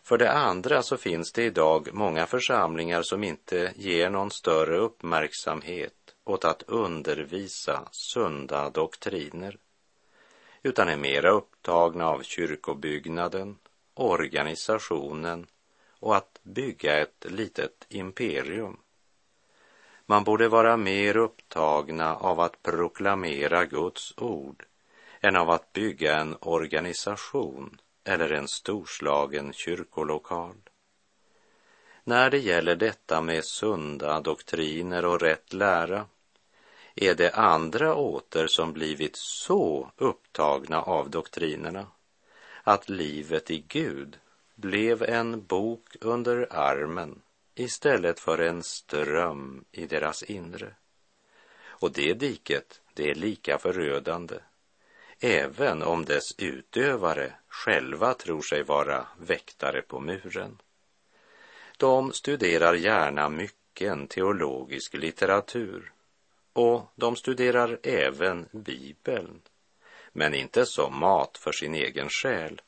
För 0.02 0.18
det 0.18 0.32
andra 0.32 0.82
så 0.82 0.96
finns 0.96 1.32
det 1.32 1.42
idag 1.42 1.88
många 1.92 2.26
församlingar 2.26 3.02
som 3.02 3.24
inte 3.24 3.72
ger 3.76 4.10
någon 4.10 4.30
större 4.30 4.76
uppmärksamhet 4.76 6.14
åt 6.24 6.44
att 6.44 6.62
undervisa 6.62 7.88
sunda 7.90 8.70
doktriner, 8.70 9.58
utan 10.62 10.88
är 10.88 10.96
mera 10.96 11.30
upptagna 11.30 12.06
av 12.08 12.22
kyrkobyggnaden, 12.22 13.58
organisationen 13.94 15.46
och 16.00 16.16
att 16.16 16.40
bygga 16.42 17.00
ett 17.00 17.26
litet 17.28 17.86
imperium. 17.88 18.76
Man 20.06 20.24
borde 20.24 20.48
vara 20.48 20.76
mer 20.76 21.16
upptagna 21.16 22.16
av 22.16 22.40
att 22.40 22.62
proklamera 22.62 23.64
Guds 23.64 24.14
ord 24.16 24.66
än 25.26 25.36
av 25.36 25.50
att 25.50 25.72
bygga 25.72 26.16
en 26.16 26.36
organisation 26.40 27.80
eller 28.04 28.32
en 28.32 28.48
storslagen 28.48 29.52
kyrkolokal. 29.52 30.56
När 32.04 32.30
det 32.30 32.38
gäller 32.38 32.76
detta 32.76 33.20
med 33.20 33.44
sunda 33.44 34.20
doktriner 34.20 35.04
och 35.04 35.20
rätt 35.20 35.52
lära 35.52 36.06
är 36.94 37.14
det 37.14 37.30
andra 37.30 37.94
åter 37.94 38.46
som 38.46 38.72
blivit 38.72 39.16
så 39.16 39.90
upptagna 39.96 40.82
av 40.82 41.10
doktrinerna 41.10 41.86
att 42.62 42.88
livet 42.88 43.50
i 43.50 43.64
Gud 43.68 44.18
blev 44.54 45.02
en 45.02 45.46
bok 45.46 45.96
under 46.00 46.48
armen 46.50 47.22
istället 47.54 48.20
för 48.20 48.38
en 48.38 48.62
ström 48.62 49.64
i 49.72 49.86
deras 49.86 50.22
inre. 50.22 50.74
Och 51.66 51.92
det 51.92 52.14
diket, 52.14 52.80
det 52.94 53.10
är 53.10 53.14
lika 53.14 53.58
förödande 53.58 54.36
även 55.20 55.82
om 55.82 56.04
dess 56.04 56.38
utövare 56.38 57.32
själva 57.48 58.14
tror 58.14 58.42
sig 58.42 58.62
vara 58.62 59.06
väktare 59.18 59.82
på 59.82 60.00
muren. 60.00 60.58
De 61.76 62.12
studerar 62.12 62.74
gärna 62.74 63.28
mycken 63.28 64.06
teologisk 64.06 64.94
litteratur 64.94 65.92
och 66.52 66.92
de 66.94 67.16
studerar 67.16 67.78
även 67.82 68.48
Bibeln, 68.52 69.42
men 70.12 70.34
inte 70.34 70.66
som 70.66 70.98
mat 70.98 71.38
för 71.38 71.52
sin 71.52 71.74
egen 71.74 72.08
själ, 72.08 72.60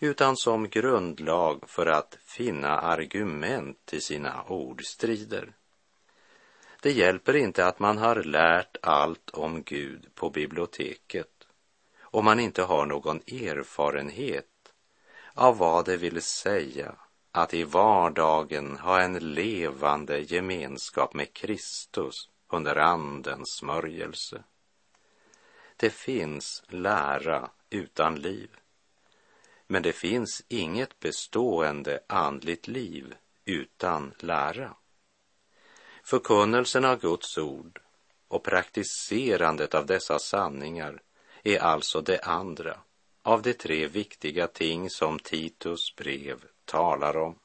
utan 0.00 0.36
som 0.36 0.68
grundlag 0.68 1.64
för 1.66 1.86
att 1.86 2.18
finna 2.24 2.80
argument 2.80 3.78
till 3.84 4.02
sina 4.02 4.42
ordstrider. 4.42 5.52
Det 6.82 6.92
hjälper 6.92 7.36
inte 7.36 7.66
att 7.66 7.78
man 7.78 7.98
har 7.98 8.22
lärt 8.22 8.76
allt 8.82 9.30
om 9.30 9.62
Gud 9.62 10.14
på 10.14 10.30
biblioteket 10.30 11.31
om 12.12 12.24
man 12.24 12.40
inte 12.40 12.62
har 12.62 12.86
någon 12.86 13.16
erfarenhet 13.16 14.74
av 15.34 15.58
vad 15.58 15.84
det 15.84 15.96
vill 15.96 16.22
säga 16.22 16.94
att 17.32 17.54
i 17.54 17.64
vardagen 17.64 18.76
ha 18.76 19.00
en 19.00 19.34
levande 19.34 20.18
gemenskap 20.20 21.14
med 21.14 21.32
Kristus 21.32 22.28
under 22.48 22.76
Andens 22.76 23.48
smörjelse. 23.48 24.42
Det 25.76 25.90
finns 25.90 26.62
lära 26.68 27.50
utan 27.70 28.14
liv, 28.14 28.50
men 29.66 29.82
det 29.82 29.92
finns 29.92 30.44
inget 30.48 31.00
bestående 31.00 32.00
andligt 32.06 32.68
liv 32.68 33.14
utan 33.44 34.14
lära. 34.18 34.74
Förkunnelsen 36.04 36.84
av 36.84 37.00
Guds 37.00 37.38
ord 37.38 37.80
och 38.28 38.42
praktiserandet 38.42 39.74
av 39.74 39.86
dessa 39.86 40.18
sanningar 40.18 41.02
är 41.42 41.58
alltså 41.58 42.00
det 42.00 42.20
andra 42.20 42.78
av 43.22 43.42
de 43.42 43.52
tre 43.52 43.86
viktiga 43.86 44.46
ting 44.46 44.90
som 44.90 45.18
Titus 45.18 45.96
brev 45.96 46.44
talar 46.64 47.16
om. 47.16 47.38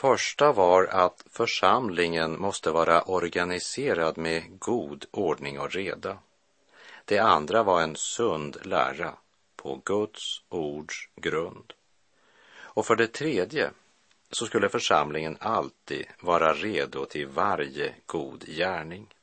Första 0.00 0.52
var 0.52 0.84
att 0.84 1.24
församlingen 1.30 2.40
måste 2.40 2.70
vara 2.70 3.02
organiserad 3.02 4.18
med 4.18 4.58
god 4.58 5.04
ordning 5.10 5.60
och 5.60 5.72
reda. 5.72 6.18
Det 7.04 7.18
andra 7.18 7.62
var 7.62 7.82
en 7.82 7.96
sund 7.96 8.56
lära 8.62 9.12
på 9.56 9.82
Guds 9.84 10.42
ords 10.48 11.08
grund. 11.16 11.72
Och 12.58 12.86
för 12.86 12.96
det 12.96 13.06
tredje 13.06 13.70
så 14.30 14.46
skulle 14.46 14.68
församlingen 14.68 15.36
alltid 15.40 16.06
vara 16.20 16.54
redo 16.54 17.04
till 17.04 17.26
varje 17.26 17.94
god 18.06 18.44
gärning. 18.46 19.14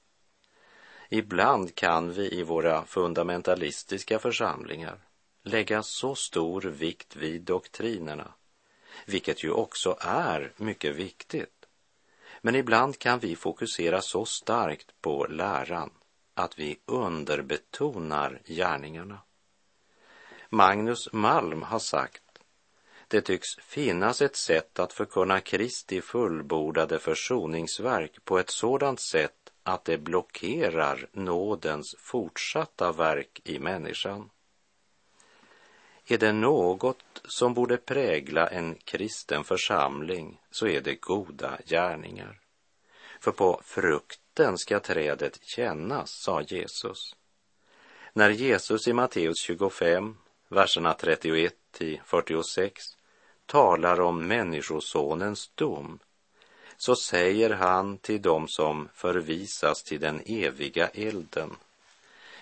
Ibland 1.10 1.76
kan 1.76 2.14
vi 2.14 2.40
i 2.40 2.44
våra 2.44 2.86
fundamentalistiska 2.86 4.20
församlingar 4.20 4.98
lägga 5.44 5.84
så 5.84 6.16
stor 6.16 6.62
vikt 6.62 7.16
vid 7.16 7.42
doktrinerna, 7.42 8.34
vilket 9.06 9.44
ju 9.44 9.52
också 9.52 9.98
är 10.00 10.54
mycket 10.58 10.96
viktigt. 10.96 11.66
Men 12.42 12.56
ibland 12.56 13.00
kan 13.00 13.20
vi 13.20 13.36
fokusera 13.36 14.02
så 14.02 14.26
starkt 14.26 15.02
på 15.02 15.26
läran 15.30 15.90
att 16.34 16.60
vi 16.60 16.80
underbetonar 16.86 18.42
gärningarna. 18.46 19.20
Magnus 20.50 21.14
Malm 21.14 21.62
har 21.62 21.80
sagt 21.80 22.24
det 23.10 23.22
tycks 23.22 23.56
finnas 23.56 24.22
ett 24.22 24.36
sätt 24.36 24.80
att 24.80 24.94
förkunna 24.94 25.40
Kristi 25.40 26.02
fullbordade 26.02 27.00
försoningsverk 27.00 28.26
på 28.26 28.40
ett 28.40 28.50
sådant 28.50 29.02
sätt 29.02 29.54
att 29.64 29.86
det 29.86 29.98
blockerar 29.98 31.10
nådens 31.12 31.96
fortsatta 32.00 32.92
verk 32.92 33.42
i 33.44 33.60
människan. 33.60 34.30
Är 36.10 36.18
det 36.18 36.32
något 36.32 37.22
som 37.26 37.54
borde 37.54 37.78
prägla 37.78 38.48
en 38.48 38.76
kristen 38.76 39.44
församling 39.44 40.42
så 40.52 40.68
är 40.68 40.82
det 40.82 40.96
goda 40.96 41.58
gärningar. 41.66 42.40
För 43.20 43.32
på 43.32 43.62
frukten 43.64 44.58
ska 44.58 44.80
trädet 44.80 45.40
kännas, 45.44 46.12
sa 46.12 46.42
Jesus. 46.42 47.16
När 48.14 48.30
Jesus 48.30 48.88
i 48.88 48.94
Matteus 48.94 49.40
25, 49.40 50.18
verserna 50.50 50.94
31 50.94 51.56
till 51.72 52.02
46 52.06 52.84
talar 53.46 54.02
om 54.02 54.28
Människosonens 54.28 55.52
dom 55.56 56.00
så 56.78 56.96
säger 56.96 57.50
han 57.50 57.98
till 57.98 58.22
dem 58.22 58.48
som 58.48 58.90
förvisas 58.94 59.84
till 59.84 60.00
den 60.00 60.22
eviga 60.26 60.88
elden. 60.88 61.56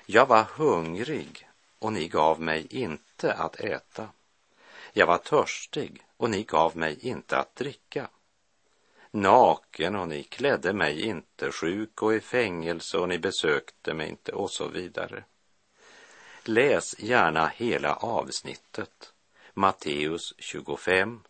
Jag 0.06 0.26
var 0.26 0.44
hungrig 0.44 1.48
och 1.86 1.94
ni 1.94 2.08
gav 2.08 2.42
mig 2.42 2.68
inte 2.70 3.34
att 3.34 3.56
äta. 3.56 4.10
Jag 4.94 5.08
var 5.08 5.18
törstig 5.18 6.02
och 6.18 6.30
ni 6.30 6.44
gav 6.44 6.78
mig 6.78 6.98
inte 7.02 7.38
att 7.38 7.56
dricka. 7.56 8.10
Naken 9.12 9.96
och 9.96 10.08
ni 10.08 10.24
klädde 10.24 10.74
mig 10.74 11.02
inte, 11.02 11.52
sjuk 11.52 12.02
och 12.02 12.14
i 12.14 12.20
fängelse 12.20 12.98
och 12.98 13.10
ni 13.10 13.20
besökte 13.20 13.94
mig 13.94 14.10
inte 14.10 14.32
och 14.32 14.52
så 14.52 14.68
vidare. 14.68 15.24
Läs 16.44 17.00
gärna 17.00 17.48
hela 17.48 17.96
avsnittet, 17.96 19.14
Matteus 19.54 20.34
25, 20.38 21.24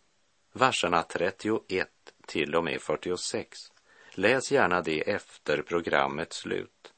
verserna 0.52 1.02
31 1.02 1.88
till 2.26 2.54
och 2.54 2.64
med 2.64 2.80
46. 2.80 3.72
Läs 4.10 4.52
gärna 4.52 4.82
det 4.82 5.10
efter 5.10 5.62
programmets 5.62 6.36
slut. 6.36 6.92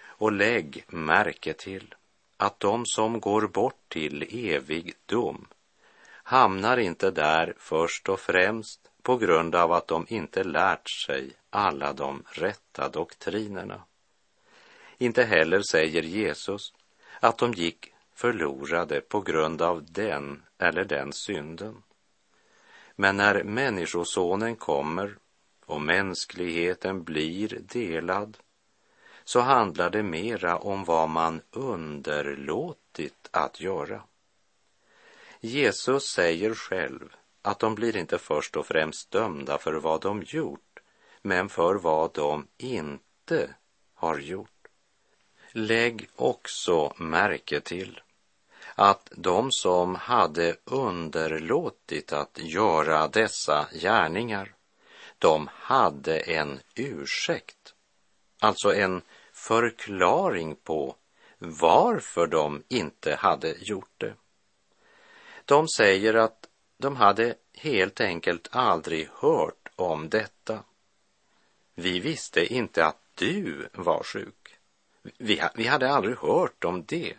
Och 0.00 0.32
lägg 0.32 0.84
märke 0.88 1.52
till 1.52 1.94
att 2.38 2.60
de 2.60 2.86
som 2.86 3.20
går 3.20 3.46
bort 3.46 3.88
till 3.88 4.46
evig 4.48 4.94
dom 5.06 5.46
hamnar 6.22 6.76
inte 6.76 7.10
där 7.10 7.54
först 7.58 8.08
och 8.08 8.20
främst 8.20 8.90
på 9.02 9.16
grund 9.16 9.54
av 9.54 9.72
att 9.72 9.88
de 9.88 10.06
inte 10.08 10.44
lärt 10.44 10.90
sig 10.90 11.30
alla 11.50 11.92
de 11.92 12.24
rätta 12.30 12.88
doktrinerna. 12.88 13.82
Inte 14.98 15.24
heller 15.24 15.62
säger 15.62 16.02
Jesus 16.02 16.72
att 17.20 17.38
de 17.38 17.52
gick 17.52 17.92
förlorade 18.14 19.00
på 19.00 19.20
grund 19.20 19.62
av 19.62 19.84
den 19.92 20.42
eller 20.58 20.84
den 20.84 21.12
synden. 21.12 21.82
Men 22.96 23.16
när 23.16 23.44
Människosonen 23.44 24.56
kommer 24.56 25.16
och 25.66 25.80
mänskligheten 25.80 27.04
blir 27.04 27.58
delad 27.60 28.38
så 29.28 29.40
handlar 29.40 29.90
det 29.90 30.02
mera 30.02 30.58
om 30.58 30.84
vad 30.84 31.08
man 31.08 31.40
underlåtit 31.50 33.28
att 33.30 33.60
göra. 33.60 34.02
Jesus 35.40 36.04
säger 36.04 36.54
själv 36.54 37.16
att 37.42 37.58
de 37.58 37.74
blir 37.74 37.96
inte 37.96 38.18
först 38.18 38.56
och 38.56 38.66
främst 38.66 39.10
dömda 39.10 39.58
för 39.58 39.72
vad 39.72 40.00
de 40.00 40.22
gjort, 40.26 40.80
men 41.22 41.48
för 41.48 41.74
vad 41.74 42.12
de 42.14 42.46
inte 42.56 43.54
har 43.94 44.18
gjort. 44.18 44.68
Lägg 45.52 46.08
också 46.16 46.92
märke 46.96 47.60
till 47.60 48.00
att 48.74 49.12
de 49.16 49.52
som 49.52 49.94
hade 49.94 50.56
underlåtit 50.64 52.12
att 52.12 52.38
göra 52.38 53.08
dessa 53.08 53.68
gärningar, 53.72 54.54
de 55.18 55.48
hade 55.52 56.18
en 56.18 56.60
ursäkt, 56.74 57.74
alltså 58.40 58.74
en 58.74 59.02
förklaring 59.48 60.56
på 60.56 60.96
varför 61.38 62.26
de 62.26 62.62
inte 62.68 63.14
hade 63.14 63.54
gjort 63.58 63.92
det. 63.98 64.14
De 65.44 65.68
säger 65.68 66.14
att 66.14 66.48
de 66.76 66.96
hade 66.96 67.34
helt 67.54 68.00
enkelt 68.00 68.48
aldrig 68.50 69.08
hört 69.12 69.68
om 69.76 70.08
detta. 70.08 70.64
Vi 71.74 72.00
visste 72.00 72.54
inte 72.54 72.86
att 72.86 73.00
du 73.14 73.68
var 73.72 74.02
sjuk. 74.02 74.58
Vi, 75.18 75.42
vi 75.54 75.66
hade 75.66 75.90
aldrig 75.90 76.16
hört 76.16 76.64
om 76.64 76.84
det. 76.84 77.14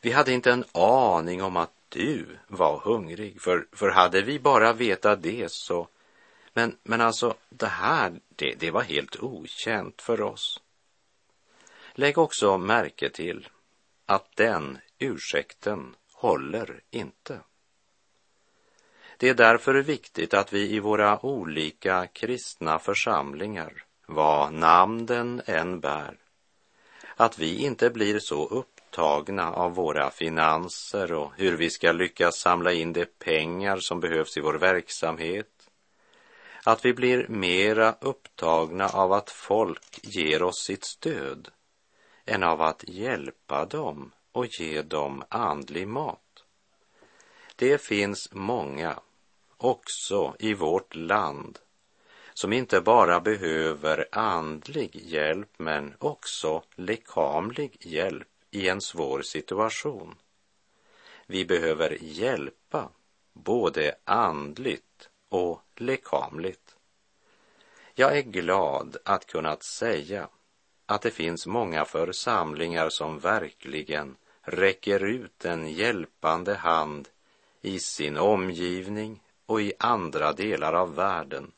Vi 0.00 0.12
hade 0.12 0.32
inte 0.32 0.52
en 0.52 0.64
aning 0.72 1.42
om 1.42 1.56
att 1.56 1.74
du 1.88 2.26
var 2.48 2.78
hungrig, 2.78 3.40
för, 3.40 3.66
för 3.72 3.90
hade 3.90 4.22
vi 4.22 4.38
bara 4.38 4.72
vetat 4.72 5.22
det 5.22 5.52
så... 5.52 5.88
Men, 6.52 6.76
men 6.82 7.00
alltså, 7.00 7.34
det 7.48 7.66
här, 7.66 8.20
det, 8.28 8.54
det 8.54 8.70
var 8.70 8.82
helt 8.82 9.22
okänt 9.22 10.02
för 10.02 10.20
oss. 10.20 10.60
Lägg 11.96 12.18
också 12.18 12.58
märke 12.58 13.10
till 13.10 13.48
att 14.06 14.36
den 14.36 14.78
ursäkten 14.98 15.96
håller 16.12 16.82
inte. 16.90 17.40
Det 19.18 19.28
är 19.28 19.34
därför 19.34 19.74
viktigt 19.74 20.34
att 20.34 20.52
vi 20.52 20.70
i 20.70 20.80
våra 20.80 21.26
olika 21.26 22.06
kristna 22.06 22.78
församlingar, 22.78 23.84
vad 24.06 24.52
namnen 24.52 25.42
än 25.46 25.80
bär, 25.80 26.16
att 27.16 27.38
vi 27.38 27.64
inte 27.64 27.90
blir 27.90 28.18
så 28.18 28.46
upptagna 28.46 29.52
av 29.52 29.74
våra 29.74 30.10
finanser 30.10 31.12
och 31.12 31.32
hur 31.36 31.56
vi 31.56 31.70
ska 31.70 31.92
lyckas 31.92 32.36
samla 32.36 32.72
in 32.72 32.92
de 32.92 33.06
pengar 33.06 33.76
som 33.76 34.00
behövs 34.00 34.36
i 34.36 34.40
vår 34.40 34.54
verksamhet, 34.54 35.70
att 36.64 36.84
vi 36.84 36.94
blir 36.94 37.28
mera 37.28 37.94
upptagna 38.00 38.88
av 38.88 39.12
att 39.12 39.30
folk 39.30 40.00
ger 40.02 40.42
oss 40.42 40.64
sitt 40.64 40.84
stöd 40.84 41.50
än 42.26 42.42
av 42.42 42.62
att 42.62 42.84
hjälpa 42.88 43.66
dem 43.66 44.12
och 44.32 44.46
ge 44.46 44.82
dem 44.82 45.24
andlig 45.28 45.88
mat. 45.88 46.44
Det 47.56 47.78
finns 47.78 48.28
många, 48.32 49.00
också 49.56 50.36
i 50.38 50.54
vårt 50.54 50.94
land, 50.94 51.58
som 52.34 52.52
inte 52.52 52.80
bara 52.80 53.20
behöver 53.20 54.08
andlig 54.12 54.96
hjälp 54.96 55.50
men 55.56 55.94
också 55.98 56.62
lekamlig 56.74 57.76
hjälp 57.80 58.28
i 58.50 58.68
en 58.68 58.80
svår 58.80 59.22
situation. 59.22 60.14
Vi 61.26 61.44
behöver 61.44 61.98
hjälpa 62.00 62.88
både 63.32 63.94
andligt 64.04 65.08
och 65.28 65.62
lekamligt. 65.76 66.76
Jag 67.94 68.18
är 68.18 68.22
glad 68.22 68.96
att 69.04 69.26
kunna 69.26 69.56
säga 69.56 70.28
att 70.86 71.02
det 71.02 71.10
finns 71.10 71.46
många 71.46 71.84
församlingar 71.84 72.88
som 72.88 73.18
verkligen 73.18 74.16
räcker 74.42 75.04
ut 75.04 75.44
en 75.44 75.72
hjälpande 75.72 76.54
hand 76.54 77.08
i 77.60 77.78
sin 77.78 78.16
omgivning 78.16 79.22
och 79.46 79.60
i 79.60 79.72
andra 79.78 80.32
delar 80.32 80.72
av 80.72 80.94
världen 80.94 81.52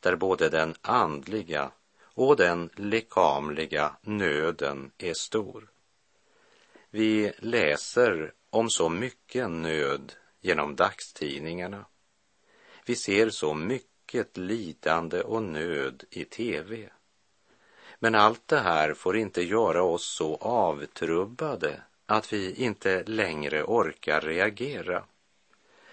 där 0.00 0.16
både 0.16 0.48
den 0.48 0.74
andliga 0.82 1.70
och 2.02 2.36
den 2.36 2.70
lekamliga 2.76 3.96
nöden 4.02 4.90
är 4.98 5.14
stor. 5.14 5.70
Vi 6.90 7.32
läser 7.38 8.32
om 8.50 8.70
så 8.70 8.88
mycket 8.88 9.50
nöd 9.50 10.12
genom 10.40 10.76
dagstidningarna. 10.76 11.86
Vi 12.86 12.96
ser 12.96 13.30
så 13.30 13.54
mycket 13.54 14.36
lidande 14.36 15.20
och 15.20 15.42
nöd 15.42 16.04
i 16.10 16.24
tv. 16.24 16.90
Men 18.04 18.14
allt 18.14 18.48
det 18.48 18.60
här 18.60 18.94
får 18.94 19.16
inte 19.16 19.42
göra 19.42 19.82
oss 19.82 20.16
så 20.16 20.36
avtrubbade 20.36 21.82
att 22.06 22.32
vi 22.32 22.54
inte 22.54 23.02
längre 23.02 23.62
orkar 23.62 24.20
reagera 24.20 25.04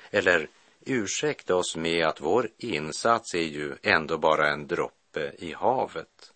eller 0.09 0.47
ursäkta 0.79 1.55
oss 1.55 1.75
med 1.75 2.07
att 2.07 2.21
vår 2.21 2.49
insats 2.57 3.35
är 3.35 3.43
ju 3.43 3.75
ändå 3.83 4.17
bara 4.17 4.47
en 4.47 4.67
droppe 4.67 5.31
i 5.37 5.53
havet, 5.53 6.33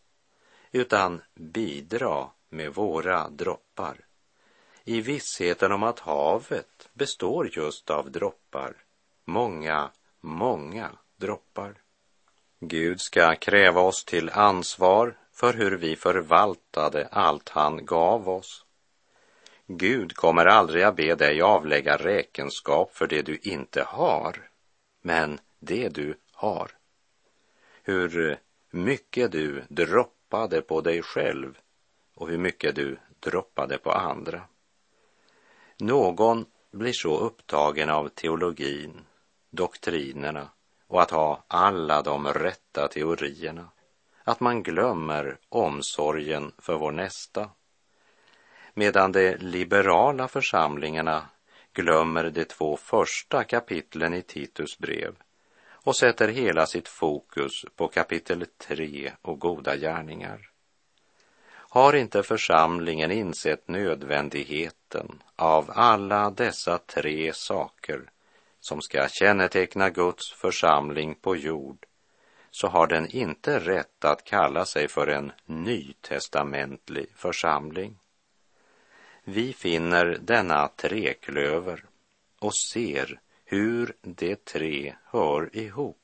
utan 0.72 1.22
bidra 1.34 2.30
med 2.50 2.74
våra 2.74 3.30
droppar 3.30 3.98
i 4.84 5.02
vissheten 5.02 5.72
om 5.72 5.84
att 5.84 6.00
havet 6.00 6.90
består 6.94 7.50
just 7.54 7.90
av 7.90 8.12
droppar, 8.12 8.74
många, 9.26 9.90
många 10.22 10.92
droppar. 11.18 11.74
Gud 12.60 13.02
ska 13.02 13.36
kräva 13.36 13.82
oss 13.82 14.06
till 14.06 14.30
ansvar 14.30 15.16
för 15.36 15.54
hur 15.54 15.78
vi 15.78 15.96
förvaltade 15.96 17.08
allt 17.12 17.50
han 17.50 17.86
gav 17.86 18.30
oss. 18.30 18.66
Gud 19.68 20.16
kommer 20.16 20.46
aldrig 20.46 20.84
att 20.84 20.96
be 20.96 21.16
dig 21.16 21.42
avlägga 21.42 21.98
räkenskap 21.98 22.96
för 22.96 23.08
det 23.08 23.22
du 23.22 23.38
inte 23.38 23.84
har, 23.84 24.50
men 25.02 25.40
det 25.60 25.90
du 25.90 26.18
har. 26.32 26.72
Hur 27.84 28.40
mycket 28.70 29.32
du 29.32 29.64
droppade 29.70 30.62
på 30.62 30.82
dig 30.82 31.02
själv 31.02 31.58
och 32.16 32.30
hur 32.30 32.38
mycket 32.38 32.76
du 32.76 32.98
droppade 33.20 33.78
på 33.78 33.92
andra. 33.92 34.42
Någon 35.80 36.46
blir 36.72 36.94
så 36.94 37.18
upptagen 37.18 37.90
av 37.90 38.10
teologin, 38.10 39.06
doktrinerna 39.50 40.50
och 40.88 41.02
att 41.02 41.12
ha 41.12 41.44
alla 41.48 42.02
de 42.02 42.28
rätta 42.28 42.88
teorierna 42.88 43.70
att 44.28 44.40
man 44.40 44.64
glömmer 44.64 45.38
omsorgen 45.50 46.52
för 46.58 46.78
vår 46.78 46.92
nästa. 46.92 47.50
Medan 48.74 49.12
de 49.12 49.36
liberala 49.36 50.28
församlingarna 50.28 51.30
glömmer 51.74 52.30
de 52.30 52.46
två 52.46 52.78
första 52.78 53.44
kapitlen 53.44 54.14
i 54.14 54.22
Titus 54.22 54.78
brev 54.78 55.16
och 55.70 55.96
sätter 55.96 56.28
hela 56.28 56.66
sitt 56.66 56.88
fokus 56.88 57.52
på 57.76 57.88
kapitel 57.88 58.46
3 58.58 59.12
och 59.22 59.40
goda 59.40 59.76
gärningar. 59.76 60.50
Har 61.70 61.96
inte 61.96 62.24
församlingen 62.24 63.12
insett 63.12 63.68
nödvändigheten 63.68 65.24
av 65.36 65.72
alla 65.76 66.30
dessa 66.30 66.78
tre 66.78 67.34
saker 67.34 68.10
som 68.60 68.82
ska 68.82 69.08
känneteckna 69.08 69.90
Guds 69.90 70.34
församling 70.34 71.16
på 71.16 71.36
jord 71.36 71.86
så 72.56 72.68
har 72.68 72.88
den 72.88 73.08
inte 73.10 73.60
rätt 73.60 74.06
att 74.06 74.24
kalla 74.24 74.66
sig 74.66 74.88
för 74.88 75.08
en 75.08 75.32
nytestamentlig 75.46 77.08
församling. 77.16 78.00
Vi 79.24 79.54
finner 79.54 80.18
denna 80.22 80.68
treklöver 80.68 81.86
och 82.40 82.56
ser 82.56 83.20
hur 83.46 83.96
de 84.02 84.36
tre 84.36 84.96
hör 85.06 85.50
ihop 85.56 85.98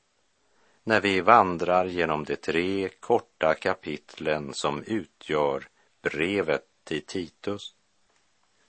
när 0.84 1.00
vi 1.00 1.20
vandrar 1.20 1.84
genom 1.84 2.24
de 2.24 2.36
tre 2.36 2.88
korta 2.88 3.54
kapitlen 3.54 4.54
som 4.54 4.82
utgör 4.82 5.68
brevet 6.02 6.64
till 6.84 7.06
Titus. 7.06 7.74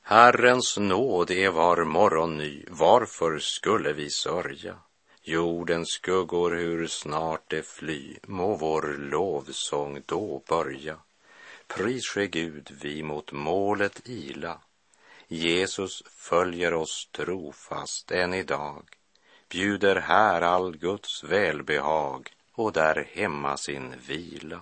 Herrens 0.02 0.78
nåd 0.78 1.32
är 1.32 1.50
var 1.50 1.84
morgon 1.84 2.38
ny, 2.38 2.65
varför 2.69 3.39
skulle 3.39 3.93
vi 3.93 4.10
sörja? 4.10 4.80
Jordens 5.26 5.90
skuggor 5.90 6.52
hur 6.52 6.88
snart 6.88 7.50
det 7.50 7.64
fly, 7.68 8.18
må 8.28 8.56
vår 8.56 8.96
lovsång 8.98 10.04
då 10.06 10.42
börja. 10.48 10.98
Pris 11.68 12.08
ske 12.08 12.28
Gud, 12.28 12.72
vi 12.82 13.04
mot 13.04 13.32
målet 13.32 14.10
ila. 14.10 14.60
Jesus 15.28 16.04
följer 16.06 16.74
oss 16.74 17.10
trofast 17.12 18.12
än 18.12 18.34
idag 18.34 18.84
bjuder 19.50 19.96
här 19.96 20.42
all 20.42 20.78
Guds 20.78 21.24
välbehag 21.24 22.30
och 22.54 22.74
där 22.74 23.10
hemma 23.14 23.58
sin 23.58 23.96
vila. 24.08 24.62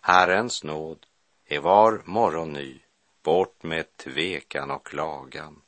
Herrens 0.00 0.64
nåd 0.64 1.06
är 1.46 1.60
var 1.60 2.02
morgon 2.04 2.52
ny, 2.52 2.80
bort 3.22 3.62
med 3.62 3.96
tvekan 3.96 4.70
och 4.70 4.86
klagan. 4.86 5.62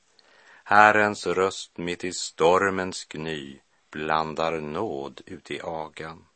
Herrens 0.65 1.27
röst 1.27 1.79
mitt 1.79 2.05
i 2.05 2.13
stormens 2.13 3.05
gny 3.05 3.61
blandar 3.95 4.61
nåd 4.61 5.21
ut 5.27 5.51
i 5.51 5.61
agan. 5.65 6.27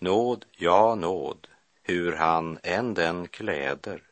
Nåd, 0.00 0.44
ja 0.50 0.94
nåd, 0.94 1.48
hur 1.82 2.12
han 2.12 2.58
än 2.62 2.94
den 2.94 3.28
kläder, 3.28 4.02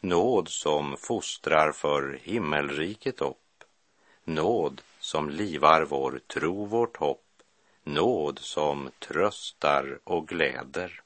nåd 0.00 0.48
som 0.48 0.96
fostrar 0.96 1.72
för 1.72 2.20
himmelriket 2.22 3.20
upp, 3.20 3.64
nåd 4.24 4.82
som 4.98 5.30
livar 5.30 5.82
vår 5.82 6.20
tro, 6.26 6.64
vårt 6.64 6.96
hopp, 6.96 7.42
nåd 7.82 8.38
som 8.38 8.90
tröstar 8.98 9.98
och 10.04 10.28
gläder. 10.28 11.02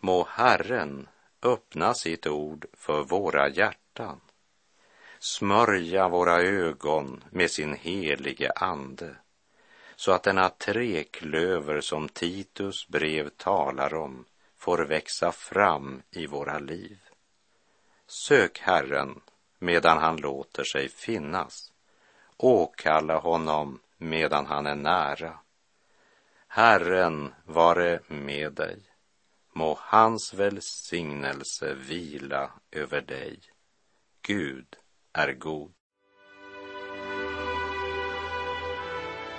Må 0.00 0.26
Herren 0.30 1.08
öppna 1.42 1.94
sitt 1.94 2.26
ord 2.26 2.66
för 2.72 3.02
våra 3.02 3.48
hjärtan, 3.48 4.20
smörja 5.18 6.08
våra 6.08 6.40
ögon 6.40 7.24
med 7.30 7.50
sin 7.50 7.74
helige 7.74 8.52
ande, 8.56 9.16
så 10.04 10.12
att 10.12 10.22
denna 10.22 10.48
treklöver 10.48 11.80
som 11.80 12.08
Titus 12.08 12.88
brev 12.88 13.28
talar 13.28 13.94
om 13.94 14.24
får 14.56 14.84
växa 14.84 15.32
fram 15.32 16.02
i 16.10 16.26
våra 16.26 16.58
liv. 16.58 16.98
Sök 18.06 18.58
Herren 18.58 19.20
medan 19.58 19.98
han 19.98 20.16
låter 20.16 20.64
sig 20.64 20.88
finnas 20.88 21.72
åkalla 22.36 23.18
honom 23.18 23.80
medan 23.96 24.46
han 24.46 24.66
är 24.66 24.74
nära. 24.74 25.38
Herren 26.48 27.34
vare 27.44 28.00
med 28.08 28.52
dig. 28.52 28.78
Må 29.52 29.78
hans 29.80 30.34
välsignelse 30.34 31.74
vila 31.74 32.50
över 32.70 33.00
dig. 33.00 33.40
Gud 34.22 34.76
är 35.12 35.32
god. 35.32 35.72